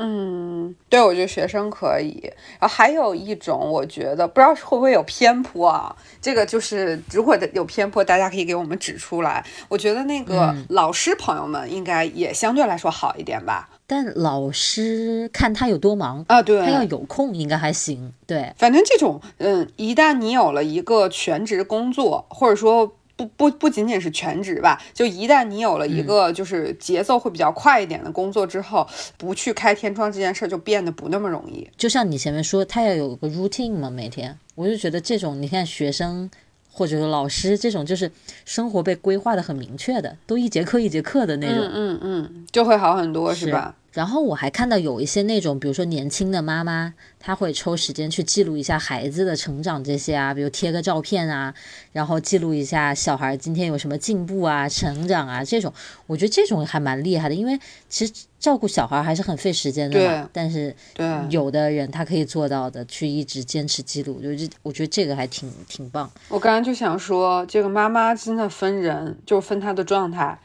[0.01, 2.21] 嗯，对，我觉得学生可以。
[2.61, 5.95] 然后还有一种，我觉得不知道会不会有偏颇啊？
[6.21, 9.45] 这个就是如果有偏颇，大家可以给我们指出来。
[9.69, 13.69] 我觉得那个老师朋友们应该也相对来说好一点吧。
[13.87, 18.13] 但老师看他有多忙啊，对，他要有空应该还行。
[18.27, 22.95] 对，反正这种，嗯，一旦你有了一个全职工作，或者说。
[23.19, 31.69] 不不不仅仅是全职吧，就一旦你有了一个就是节奏会比较快一点的工作之后，不去开天窗这件事儿就变得不那么容易。
[31.77, 36.31] 就像你前面说，他要有个 routine 嘛，每天，我就觉得这种你看学生
[36.71, 38.09] 或者是老师这种，就是
[38.45, 43.75] 生活被规划的很明确的，都一节课一节课的那种，嗯嗯嗯，就会好很多，是吧？
[43.99, 51.53] 然后我还看到有一些那种，比如说年轻的妈妈，她会抽时间去记录一下孩子的成长这些啊，比如贴个照片啊，
[51.91, 55.75] 然后记录一下小孩今天有什么进步啊、成长啊这种，
[56.07, 58.13] 我觉得这种还蛮厉害的，因为其实。
[58.39, 60.73] 照顾小孩还是很费时间的嘛，但是
[61.29, 66.09] 有的人他可以做到的，去一直坚持记录，就这，我觉得这个还挺挺棒。
[66.29, 70.39] 我刚刚就想说，这个妈妈真的分人，就分她的状态。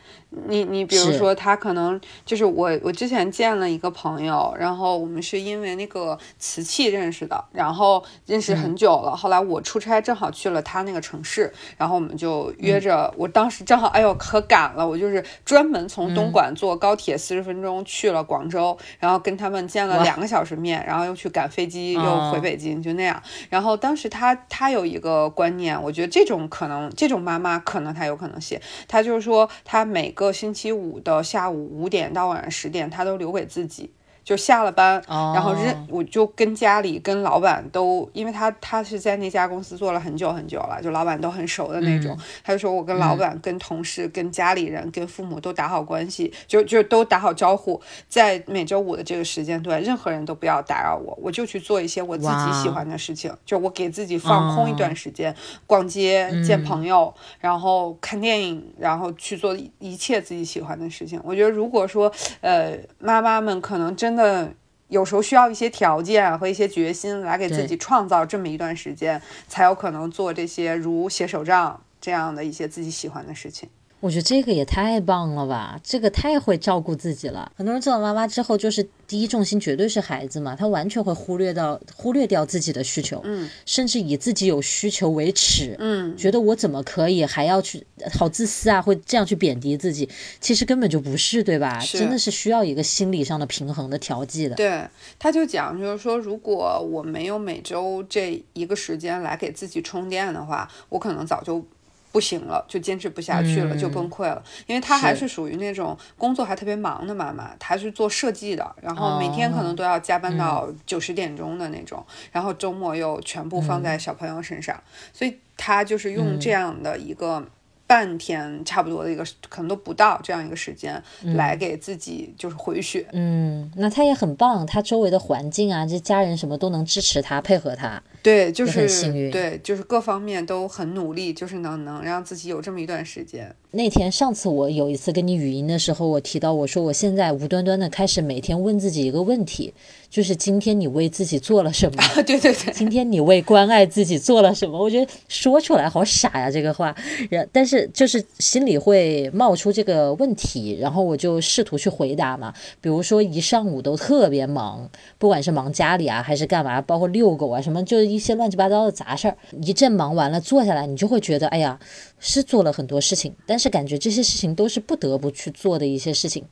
[0.48, 9.16] 你你比如说，他可能就是我，我之前见了一个朋友，然后我们是因为那个瓷器认识的，然后认识很久了。
[9.16, 13.14] 后来我出差正好去了他那个城市，然后我们就约着。
[13.18, 17.74] 我当时正好，哎呦可赶了，我就是专门从东莞坐高铁四十分钟。
[17.86, 23.22] 去了广州，然后跟他们见了两个小时面，然后又去赶飞机，又回北京，就那样。
[23.50, 33.92] 然后当时他他有一个观念，我觉得这种可能，这种妈妈可能她有可能写，她就是说，她每个个星期五的下午五点到晚上十点，他都留给自己。
[34.24, 42.18] 就下了班，然后认我就跟家里跟老板都，因为他他是在那家公司做了很久很久了，就老板都很熟的那种。
[42.42, 55.36] 他就说我跟老板、跟同事、跟家里人、跟父母都打好关系，就就都打好招呼，在每周五的这个时间段，任何人都不要打扰我，我就去做一些我自己喜欢的事情，就我给自己放空一段时间，
[55.68, 61.20] 逛街、见朋友，然后看电影，然后去做一切自己喜欢的事情。
[61.26, 62.10] 我觉得如果说
[62.40, 64.13] 呃妈妈们可能真。
[64.14, 64.54] 真的
[64.90, 73.68] 有时候需要一些条件和一些决心来给自己创造这么一段时间，才有可能做这些如写手账这样的一些自己喜欢的事情。
[74.04, 75.80] 我觉得这个也太棒了吧！
[75.82, 77.50] 这个太会照顾自己了。
[77.56, 90.10] 很多人做了妈妈之后，就是第一重心绝对是孩子嘛，他完全会忽略到忽略掉自己的需求，嗯，甚至以自己有需求为耻，嗯，觉得我怎么可以还要去好自私啊，会这样去贬低自己，
[90.42, 91.80] 其实根本就不是，对吧？
[91.80, 94.56] 真的是需要一个心理上的平衡的调剂的。
[94.58, 94.86] 对，
[95.18, 101.66] 他就讲就是说，如果我没有每周这一个时间来给自己充电的话，我可能早就。
[102.14, 104.42] 不行了，就坚持不下去了，就崩溃了。
[104.68, 105.28] 因为她还是。
[105.34, 114.80] 属于那种工作还特别忙的妈妈，她是做设计的，然后每天可能都要加班到九十点钟的那种，然后周末又全部放在小朋友身上，
[115.12, 117.44] 所以她就是用这样的一个
[117.88, 123.08] 半天差不多的一个，可能都不到这样一个时间，来给自己就是回血。
[123.14, 128.04] 嗯，那他也很棒，他周围的环境啊，这家人什么都能支持他，配合他。
[128.24, 133.54] 对，就是很幸运对，就是各方面都很努力，就是能能让自己有这么一段时间。
[133.72, 139.74] 那天上次我有一次跟你语音的时候，我提到我说我现在无端端的开始每天问自己一个问题，
[140.12, 142.04] 就是今天你为自己做了什么？
[142.24, 144.80] 对对对，今天你为关爱自己做了什么？
[144.80, 146.96] 我觉得说出来好傻呀，这个话。
[147.32, 152.54] 然但是就是心里会冒出这个问题，然后我就试图去回答嘛。
[152.80, 159.38] 比如说一上午都特别忙，不管是忙家里啊，还是干嘛，包括遛狗啊什么，就是一些乱七八糟的杂事儿。
[159.62, 161.80] 一阵忙完了，坐下来你就会觉得，哎呀，
[162.20, 166.46] 是做了很多事情，但是感觉这些事情都是不得不去做的一些事情。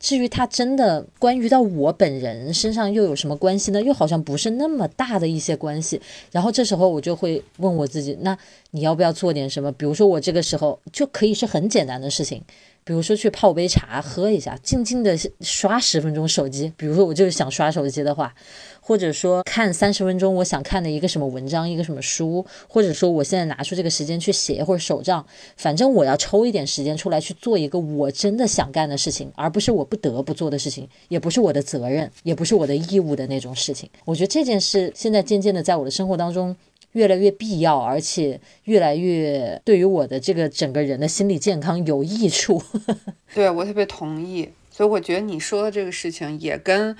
[0.00, 3.82] 至于它真的关于到我本人身上又有什么关系呢？
[3.82, 6.00] 又好像不是那么大的一些关系。
[6.30, 8.38] 然后这时候我就会问我自己，那
[8.70, 9.72] 你要不要做点什么？
[9.72, 12.40] 比如说我这个时候就可以是很简单的事情，
[12.84, 16.72] 比如说去泡杯茶喝一下，静静的刷十分钟手机。
[16.76, 18.32] 比如说我就是想刷手机的话，
[18.88, 25.26] 或者说看三十分钟我想看的一个什么文章，一个什么书，或者说我现在拿出这个时间去写或者手账，
[25.58, 33.90] 反正我要抽一点时间出来去做一个我真的想干的事情，而不是我不得不做的事情，也不是我的责任，也不是我的义务的那种事情。
[34.06, 36.56] 我觉得这件事现在渐渐的在我的生活当中。
[36.92, 42.62] 越来越必要，而且越来越对于我的这个整个人的心理健康有益处。
[43.34, 44.48] 对我特别同意。
[44.70, 46.96] 所以我觉得你说的这个事情也跟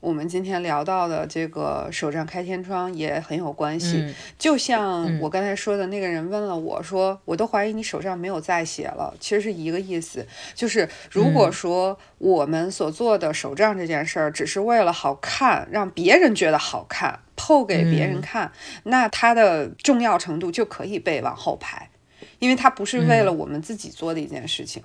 [0.00, 3.98] 我们今天聊到的这个手账开天窗也很有关系。
[3.98, 4.14] 嗯。
[4.38, 10.26] 就像我刚才说的那个人问了我说，我都怀疑你手账没有再写了，其实是一个意思。
[10.54, 18.52] 就是如果说我们所做的手账这件事儿只是为了好看，让别人觉得好看，透给别人看，
[18.84, 21.90] 那它的重要程度就可以被往后排，
[22.38, 24.82] 因为它不是为了我们自己做的一件事情。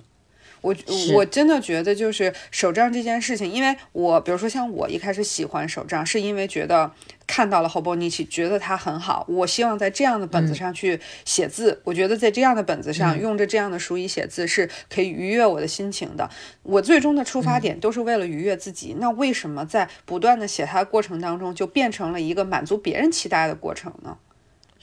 [0.64, 0.74] 我
[1.12, 6.90] 我真的觉得就是手账这件事情，因为我比如说像我一开始喜欢手账，是因为觉得
[7.26, 11.82] 看到了 Hobonichi，觉得它很好，我希望在这样的本子上去写字。
[11.84, 16.30] 我觉得在这样的本子上，用着这样的书衣写字是可以愉悦我的心情的。
[16.62, 24.16] 我最终的出发点都是为了愉悦自己，那为什么在不断的写它的过程当中，就变成了一个满足别人期待的过程呢？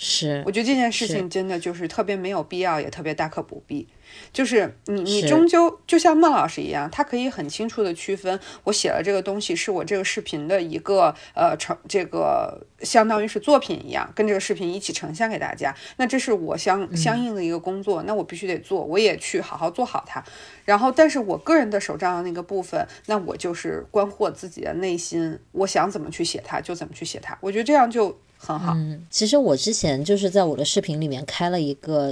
[0.04, 3.88] 是我觉得这件事情真的就是特别没有必要，也特别大可不必。
[4.34, 15.74] 就是你，你终究就像孟老师一样，他可以很清楚的区分，我写了这个东西是我这个视频的一个呃成这个相当于是作品一样，跟这个视频一起呈现给大家。
[15.98, 20.22] 那这是我相相应的一个工作，那我必须得做，我也去好好做好它。
[20.66, 27.38] 然后，但是我个人的手账的那个部分，那我就是关乎我自己的内心，我想怎么去写它就怎么去写它。
[27.40, 28.74] 我觉得这样就很好。
[28.76, 32.12] 嗯，其实我之前就是在我的视频里面开了一个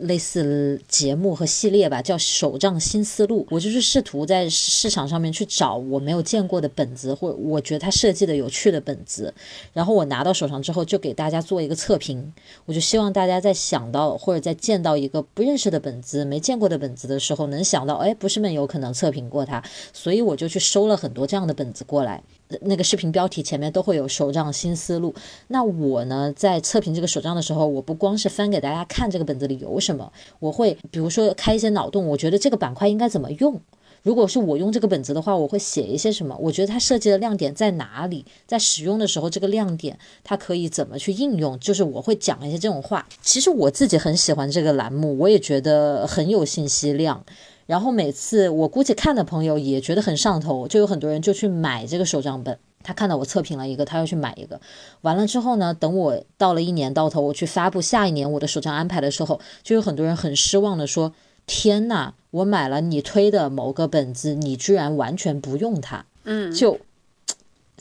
[0.00, 3.46] 类似节目和系列吧，叫“手账新思路”。
[3.52, 9.32] 我就是试图在市场上面去找我没有见过的本子，或者我觉得它设计的有趣的本子，
[9.74, 12.32] 然后我拿到手上之后，就给大家做一个测评。
[12.64, 19.62] 我就希望大家在想到或者在见到一个不认识的本子、没见过的本子的时候，能想到，哎，不是们有可能测评过它，
[19.92, 22.22] 所以我就去收了很多这样的本子过来。
[22.62, 25.14] 那个视频标题前面都会有“手账新思路”。
[25.48, 33.60] 那我呢，在测评这个手账的时候，我不光是翻给大家看这个本子里有什么，我会比如说开一些脑洞，我觉得这个板块应该怎么用。
[34.02, 36.36] 如果是我用这个本子的话，我会写一些什么？
[36.40, 38.24] 我觉得它设计的亮点在哪里？
[38.46, 41.58] 在使用的时候，这个亮点它可以怎么去应用？
[41.58, 43.04] 就是我会讲一些这种话。
[43.20, 47.24] 其实我自己很喜欢这个栏目，我也觉得很有信息量。
[47.66, 52.58] 然后每次我估计看的朋友也觉得很上头，就有很多人就去买这个手账本。
[52.82, 54.60] 他看到我测评了一个，他要去买一个。
[55.00, 61.12] 完了之后呢，等我到了一年到头，我去发布下一年我的手账安排的时候，就有很多人很失望的说
[61.48, 66.78] ：“天呐，我买了你推的某个本子，你居然完全不用它。”嗯，就。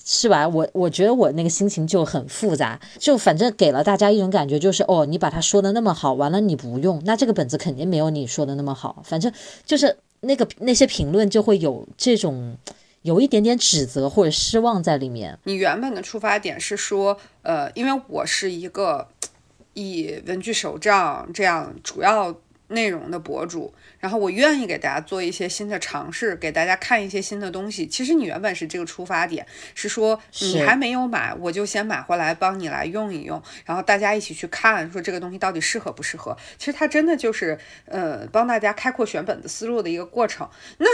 [0.03, 0.47] 是吧？
[0.47, 9.01] 我我觉得我那个心情就很复杂，就反正给了大家一种感觉，就是哦，你把它说的那么好，完了你不用，那这个本子肯定没有你说的那么好。
[9.05, 9.31] 反正
[9.65, 12.57] 就是那个那些评论就会有这种
[13.03, 15.37] 有一点点指责或者失望在里面。
[15.43, 19.07] 你原本的出发点是说，呃，因为我是一个
[19.73, 22.35] 以文具手账这样主要
[22.69, 23.73] 内容的博主，
[24.06, 27.88] 然后我愿意给大家做一些新的尝试，给大家看一些新的东西。
[27.88, 29.43] 其实你原本是这个出发点，
[29.74, 36.38] 是说你还没有买，我就先买回来帮你来用一用，然后大家一起去看，说这个东西到底适合不适合。
[36.60, 40.47] 其实它真的就是呃帮大家开阔选本的思路的一个过程。
[40.78, 40.88] 那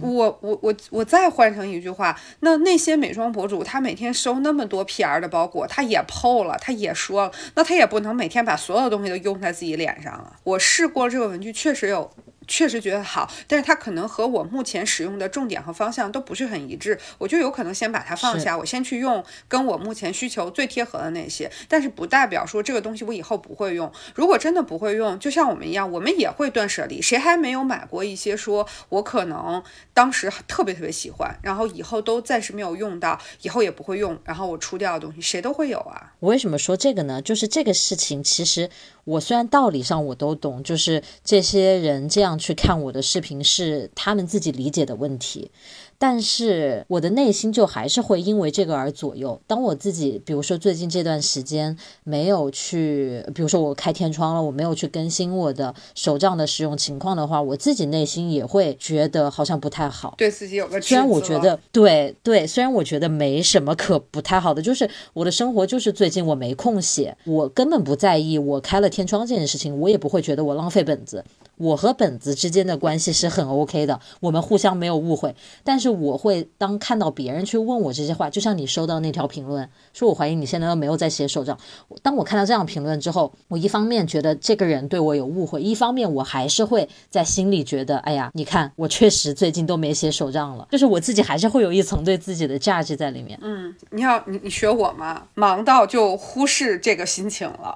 [0.00, 10.32] 我我我我再换成一句话，那那些美妆博主，他每天收那么多 PR 的包裹，他也 PO 了，他也说了，那他也不能每天把所有东西都用在自己脸上啊。
[10.42, 12.10] 我试过这个文具确实有。
[12.46, 23.90] 确实觉得好，但是它可能和我目前使用的重点和方向都不是很一致，我就有可能先把它放下，我先去用跟我目前需求最贴合的那些，但是不代表说这个东西我以后不会用。
[24.14, 27.02] 如果真的不会用，就像我们一样，我们也会断舍离。
[27.02, 36.12] 谁还没有买过一些说我可能当时特别特别喜欢，然后以后都暂时没有用到，以后也不会用，然后我出掉的东西，谁都会有啊。
[36.20, 37.20] 我为什么说这个呢？
[37.20, 38.70] 就是这个事情其实。
[39.06, 45.52] 我虽然道理上我都懂，就是这些人这样去看我的视频是他们自己理解的问题。
[45.98, 49.40] 但是我的内心就还是会因为这个而左右。
[49.46, 71.24] 当我自己，比如说最近这段时间没有去，比如说我开天窗了，我没有去更新我的手账的使用情况的话，我自己内心也会觉得好像不太好，对自己有个虽然我觉得对对，虽然我觉得没什么可不太好的，就是我的生活就是最近我没空写，我根本不在意我开了天窗这件事情，我也不会觉得我浪费本子。
[71.56, 75.34] 我和本子之间的关系是很 OK 的，我们互相没有误会。
[75.64, 81.58] 但是我会当看到别人去问我这些话，就像你收到那条评论，说我怀疑你现在都没有在写手账。
[82.02, 93.38] 当我看到这样评论之后，我一方面觉得这个人对我有误会，一方面我还是会在心里觉得，哎呀，你看我确实最近都没写手账了，就是我自己还是会有一层对自己的价值在里面。
[93.42, 95.22] 嗯，你要你你学我吗？
[95.34, 97.74] 忙到就忽视这个心情了，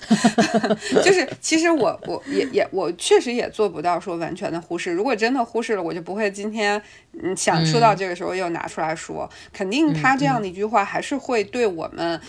[1.02, 2.89] 就是其实我我也也我。
[2.92, 4.90] 确实也做不到说完全的忽视。
[4.92, 6.80] 如果真的忽视了，我就不会今天
[7.22, 9.28] 嗯想说到这个时候又拿出来说。
[9.52, 12.20] 肯定他这样的一句话还是会对我们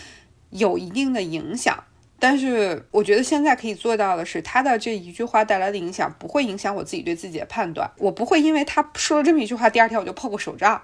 [0.50, 1.82] 有一定的影响。
[2.18, 7.90] 但是我觉得现在可以做到的是，他的这一句话带来的影响不会影响我自己对自己的判断。
[7.98, 10.82] 我不会因为他说了这么一句话，第二天我就破个手账，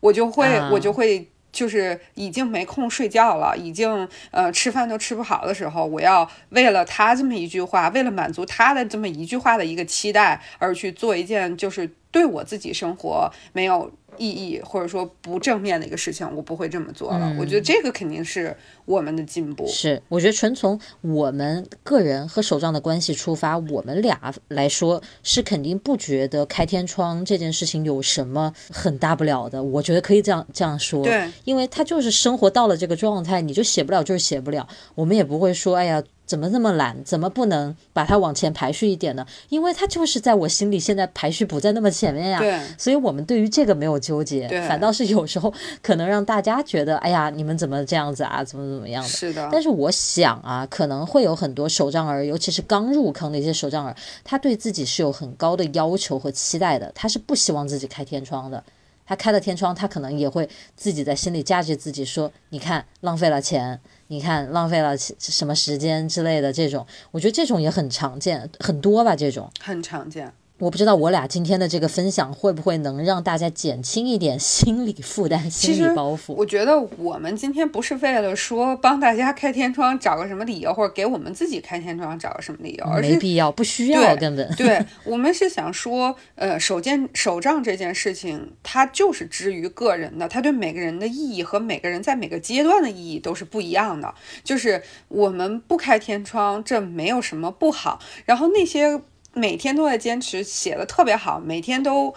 [0.00, 1.30] 我就会我就会。
[1.54, 13.90] 就是已经没空睡觉了，已经呃吃饭都吃不好的时候，我要为了他这么一句话，为了满足他的这么一句话的一个期待而去做一件就是对我自己生活没有。
[14.18, 17.36] 意义或者说不正面的一个事情，我不会这么做了。
[17.38, 19.66] 我觉得这个肯定是我们的进步。
[19.66, 29.62] 是，我觉得纯从我们个人和手账的关系出发，我们俩来说是肯定不觉得开天窗这件事情有什么很大不了的。
[29.62, 36.02] 我觉得可以这样这样说，对，因为他就是生活到了这个状态，你就写不了就是写不了，我们也不会说，哎呀。
[36.26, 37.02] 怎么那么懒？
[37.04, 39.26] 怎么不能把它往前排序一点呢？
[39.48, 42.38] 因为它就是在我心里现在排序不在那么前面呀。
[42.38, 45.52] 对，所以我们对于这个没有纠结，反倒是有时候
[45.82, 48.42] 可能让大家觉得，哎呀，你们怎么这样子啊？
[48.42, 49.08] 怎么怎么样的？
[49.08, 49.48] 是的。
[49.52, 58.62] 但是我想啊，可能会有很多手账儿，尤其是刚入坑的一些手账儿，他对自己是有很高的要求和期待的，他是不希望自己开天窗的。
[59.06, 63.80] 他开了天窗，他可能也会自己在心里价值自己，说，你看浪费了钱。
[64.08, 70.30] 你看，浪费了什么时间之类的这种，我觉得这种也很常见，很多吧，这种很常见。
[70.60, 76.32] 我不知道我俩今天的这个分享会不会能让大家减轻一点心理负担、心理包袱。
[76.34, 84.48] 我觉得我们今天不是为了说帮大家开天窗找个什么理由，或者给我们自己开天窗找个什么理由，而没必要，不需要，根本。
[84.54, 94.14] 对 我们是想说，呃，手件手账这件事情，它就是之于个人的，它对每个人的意义和每个人在每个阶段的意义都是不一样的。
[94.44, 97.98] 就是我们不开天窗，这没有什么不好。
[98.24, 99.02] 然后那些。
[99.34, 102.14] 每天都在坚持写的特别好，每天都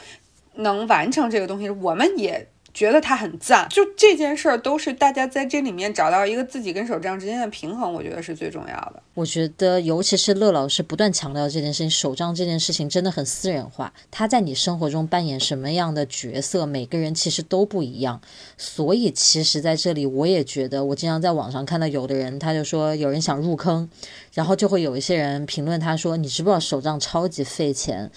[0.56, 2.48] 能完成这个东西，我们也。
[2.78, 9.02] 觉得他很赞，就这件事儿都是大家在这里面找到一个自己跟手账之间的平衡，我觉得是最重要的。
[9.16, 13.92] 我觉得，尤其是乐老师不断强调这件事情，手账这件事情真的很私人化。
[14.12, 18.22] 他在你生活中扮演什么样的角色，每个人其实都不一样。
[18.60, 23.90] 所以，其实在这里，我也觉得，我经常在网上看到有的人，他就说有人想入坑，
[24.36, 28.12] 然后就会有一些人评论他说：“你知不知道手账超级费钱？”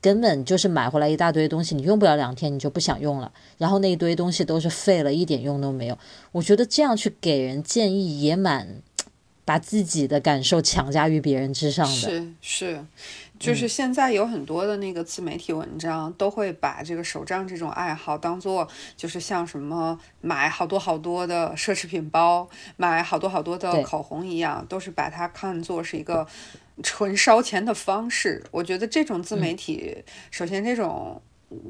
[0.00, 5.98] 根本就是买回来一大堆东西，你用不了两天你就不想用了，然后那一堆东西都是废了，一点用都没有。
[6.32, 8.82] 我觉得这样去给人建议也蛮
[9.44, 11.92] 把自己的感受强加于别人之上的。
[11.92, 12.84] 是是。
[13.36, 18.66] 就是现在有很多的那个自媒体文章，都会把这个手账这种爱好当做，
[18.96, 26.26] 就是像什么买好多好多的奢侈品包，买好多好多的口红一样，都是把它看作是一个
[26.82, 28.42] 纯烧钱的方式。
[28.50, 31.20] 我觉得这种自媒体，首先这种。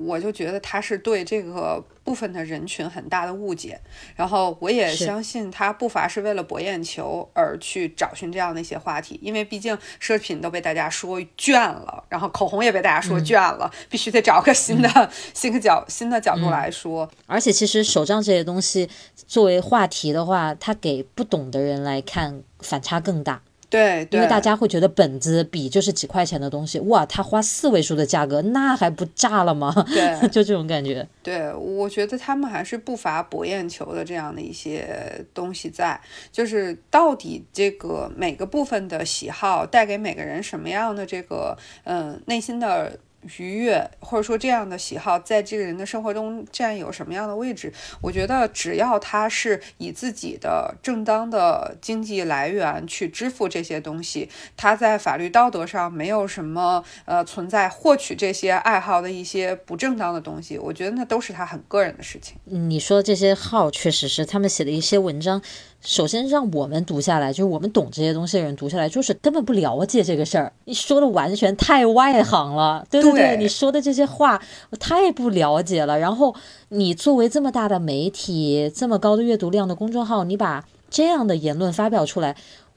[0.02, 3.78] 我就觉得他是对这个部分的人群很大的误解，
[4.16, 17.10] 然后我也相信他不乏是为了博眼球而去找寻这样的一些话题，因为毕竟奢侈品都被大家说倦了，然后口红也被大家说倦了，必须得找个新的新的角新的角度来说。
[17.26, 18.88] 而且其实手账这些东西
[19.26, 23.42] 作为话题的话，它给不懂的人来看反差更大。
[23.74, 29.74] 对，因为大家会觉得本子笔就是几块钱的东西，哇，他花四位数的价格，那还不炸了吗？
[29.88, 31.04] 对， 就这种感觉。
[31.24, 36.00] 对，我觉得他们还是不乏博眼球的这样的一些东西在，
[36.30, 42.96] 就是到底这个每个部分的喜好带给每个人什么样的这个嗯内心的。
[43.38, 47.72] 愉悦，或者说这样的喜好，在这个人的生活中占有什么样的位置？
[48.00, 62.36] 我觉得，只要他是以自己的正当的经济来源去支付这些东西，他在法律道德上没有什么呃存在获取这些爱好的一些不正当的东西，我觉得那都是他很个人的事情。
[62.44, 65.42] 你说这些号确实是他们写的一些文章。
[65.84, 70.50] 首先让我们读下来，就是我们懂这些东西的人读下来，就是根本不了解这个事儿。
[70.64, 75.98] 你说的完全太外行了，对对对，你说的这些话我太不了解了。
[75.98, 76.34] 然后
[76.70, 82.34] 你作为这么大的媒体，这么高的阅读量的公众号，你把这样的言论发表出来。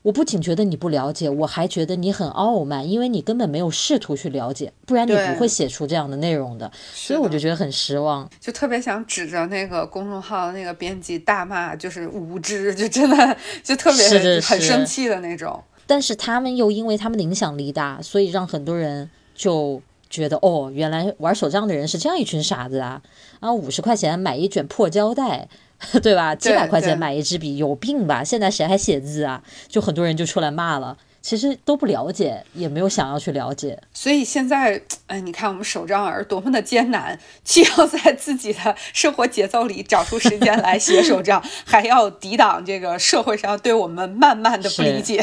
[0.08, 6.72] 我不仅觉得你不了解，我还觉得你很傲慢，因为你根本没有试图去了解，不然你不会写出这样的内容的。
[6.93, 15.62] 所以我就觉得很失望，就特别想指着那个公众号那个编辑大骂，就是无知，就真的就特别很生气的那种。
[15.86, 23.01] 但是他们又因为他们的影响力大，所以让很多人就觉得哦，原来玩手账的人是这样一群傻子啊！
[23.41, 25.49] 啊，五十块钱买一卷破胶带。
[26.01, 26.34] 对吧？
[26.36, 28.23] 几百块钱买一支笔，有病吧？
[28.23, 29.43] 现在谁还写字啊？
[29.67, 30.97] 就很多人就出来骂了。
[31.19, 33.78] 其实都不了解，也没有想要去了解。
[33.93, 45.21] 所以现在，哎，你看我们手账儿多么的艰难，既要在自己的生活节奏里找出时间来写手账， 还要抵挡这个社会上对我们慢慢的不理解。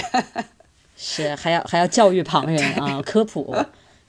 [0.95, 3.57] 是，还要还要教育旁人啊，科普。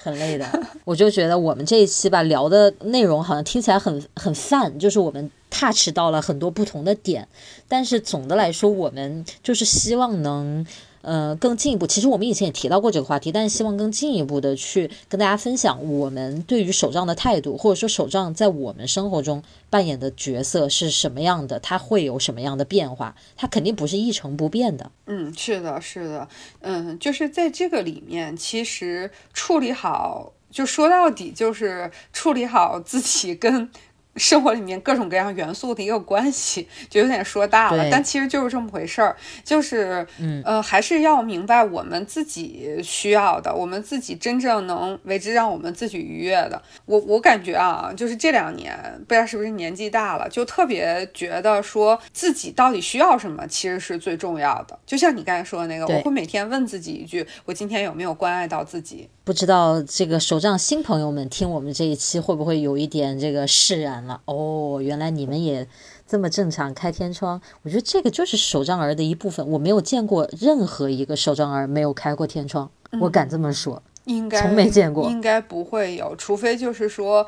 [0.05, 0.45] 很累的，
[0.83, 7.27] 我就觉得我们这一期吧聊的内容好像听起来很很泛，就是我们 touch 到了很多不同的点，
[7.67, 10.63] 但是总的来说，我们就是希望能。
[11.05, 24.89] 呃，更进一步，其实我们以前也提到过这个话题，但是希望更进一步的去跟大家分享我们对于手账的态度，或者说手账在我们生活中扮演的角色是什么样的，它会有什么样的变化，它肯定不是一成不变的。
[25.05, 26.27] 嗯，是的，是的，
[26.61, 33.69] 嗯，就是在这个里面，其实处理好，就说到底就是处理好自己跟。
[34.15, 40.05] 生活里面各种各样元素的一个关系，就有点说大了，但其实就是这么回事儿，就是，
[40.43, 46.61] 呃，还是要明白我们自己需要的，我们自己真正能为之让我们自己愉悦的。
[46.85, 48.73] 我我感觉啊，就是这两年
[49.07, 54.79] 不知道是不是年纪大了，就特别觉得说自己到底需要什么，其实是最重要的。
[54.85, 59.09] 就像你刚才说的那个，我会每天问自己一句：我今天有没有关爱到自己？
[59.25, 64.21] 不知道这个手账新朋友们听我们这一期会不会有一点这个释然了？
[64.25, 65.67] 哦，原来你们也
[66.07, 67.41] 这么正常开天窗。
[67.63, 69.45] 我觉得这个就是手账儿的一部分。
[69.49, 72.69] 我没有见过任何一个手账儿没有开过天窗，
[73.01, 77.27] 我敢这么说，应该从没见过，应该不会有，除非就是说。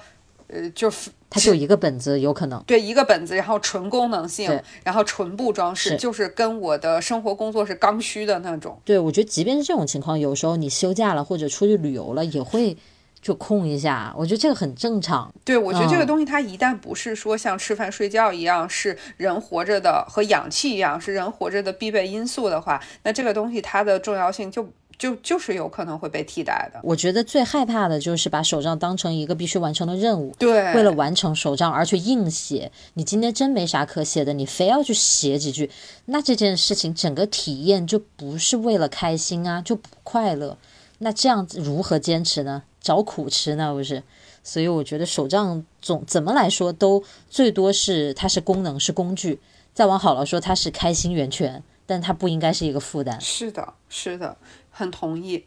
[0.50, 0.90] 呃，就
[1.30, 8.80] 它就一个本子，有可能对一个本子，然后纯功能性，然后纯布装饰，就是跟我的生活工作是刚需的那种。
[8.86, 12.78] 对，我觉得即便是这种情况，有时候你休假了或者出去旅游了，也会
[13.22, 14.14] 就空一下。
[14.18, 15.34] 我觉得这个很正常。
[15.44, 24.70] 对，我觉得这个东西它一旦不是说像吃饭睡觉一样，是人活着的和氧气一样是人活着的必备因素的话，那这个东西它的重要性就。
[24.98, 26.80] 就就是有可能会被替代的。
[26.84, 30.34] 我觉得最害怕的就是把手账当成一个必须完成的任务。
[30.40, 35.70] 对，为了完成手账而去硬写，你今天真没啥可写的，你非要去写几句，
[36.06, 40.58] 那这件事情整个体验就不是为了开心啊，就不快乐。
[41.00, 42.64] 那这样子如何坚持呢？
[42.82, 43.74] 找苦吃呢？
[43.74, 44.02] 不是？
[44.44, 49.40] 所以我觉得手账总怎么来说都最多是它是功能是工具，
[49.74, 53.20] 再往好了说它是开心源泉，但它不应该是一个负担。
[53.20, 54.38] 是的，是的。
[54.78, 55.44] 很同意，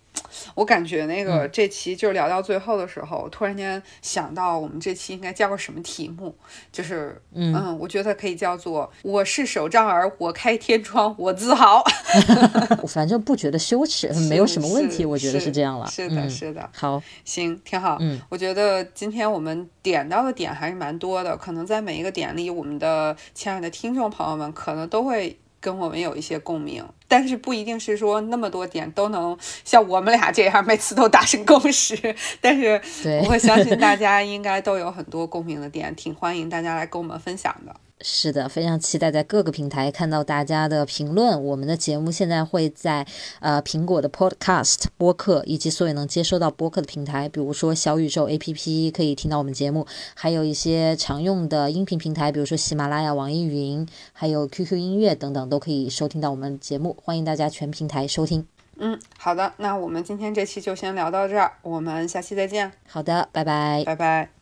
[0.57, 6.35] 我感觉那个这期就是聊到最后的时候，突然间想到我们这期应该叫个什么题目，
[6.73, 11.81] 就是嗯，我觉得可以叫做“我是手账儿，我开天窗，我自豪。”
[12.89, 15.87] 反正不觉得羞耻，没有什么问题，我觉得是这样了。
[15.87, 16.69] 是的，是的。
[16.75, 17.99] 好，行，挺好。
[18.01, 25.39] 嗯，我觉得今天我们点到的点还是蛮多的，可能在每一个点里，我们的亲爱的听众朋友们可能都会。
[25.61, 32.17] 跟我们有一些共鸣，但是不一定是说那么多点都能像我们俩这样每次都达成共识。
[32.41, 32.81] 但是
[33.23, 37.77] 我会相信大家应该都有很多共鸣的点，挺欢迎大家来跟我们分享的。
[38.03, 41.43] 是的，非常期待在各个平台看到大家的评论。
[41.45, 43.07] 我们的节目现在会在
[43.41, 56.97] 呃苹果的 Podcast 播客以及所有能接收到播客的平台，比如说小宇宙 APP 可以听到我们节目，还有一些常用的音频平台，比如说喜马拉雅、网易云，还有 QQ 音乐等等，都可以收听到我们节目。
[57.05, 58.47] 欢迎大家全平台收听。
[58.79, 63.83] 嗯，好的，那我们今天这期就先聊到这儿，我们下期再见，好的，拜拜。
[63.85, 64.40] 拜拜。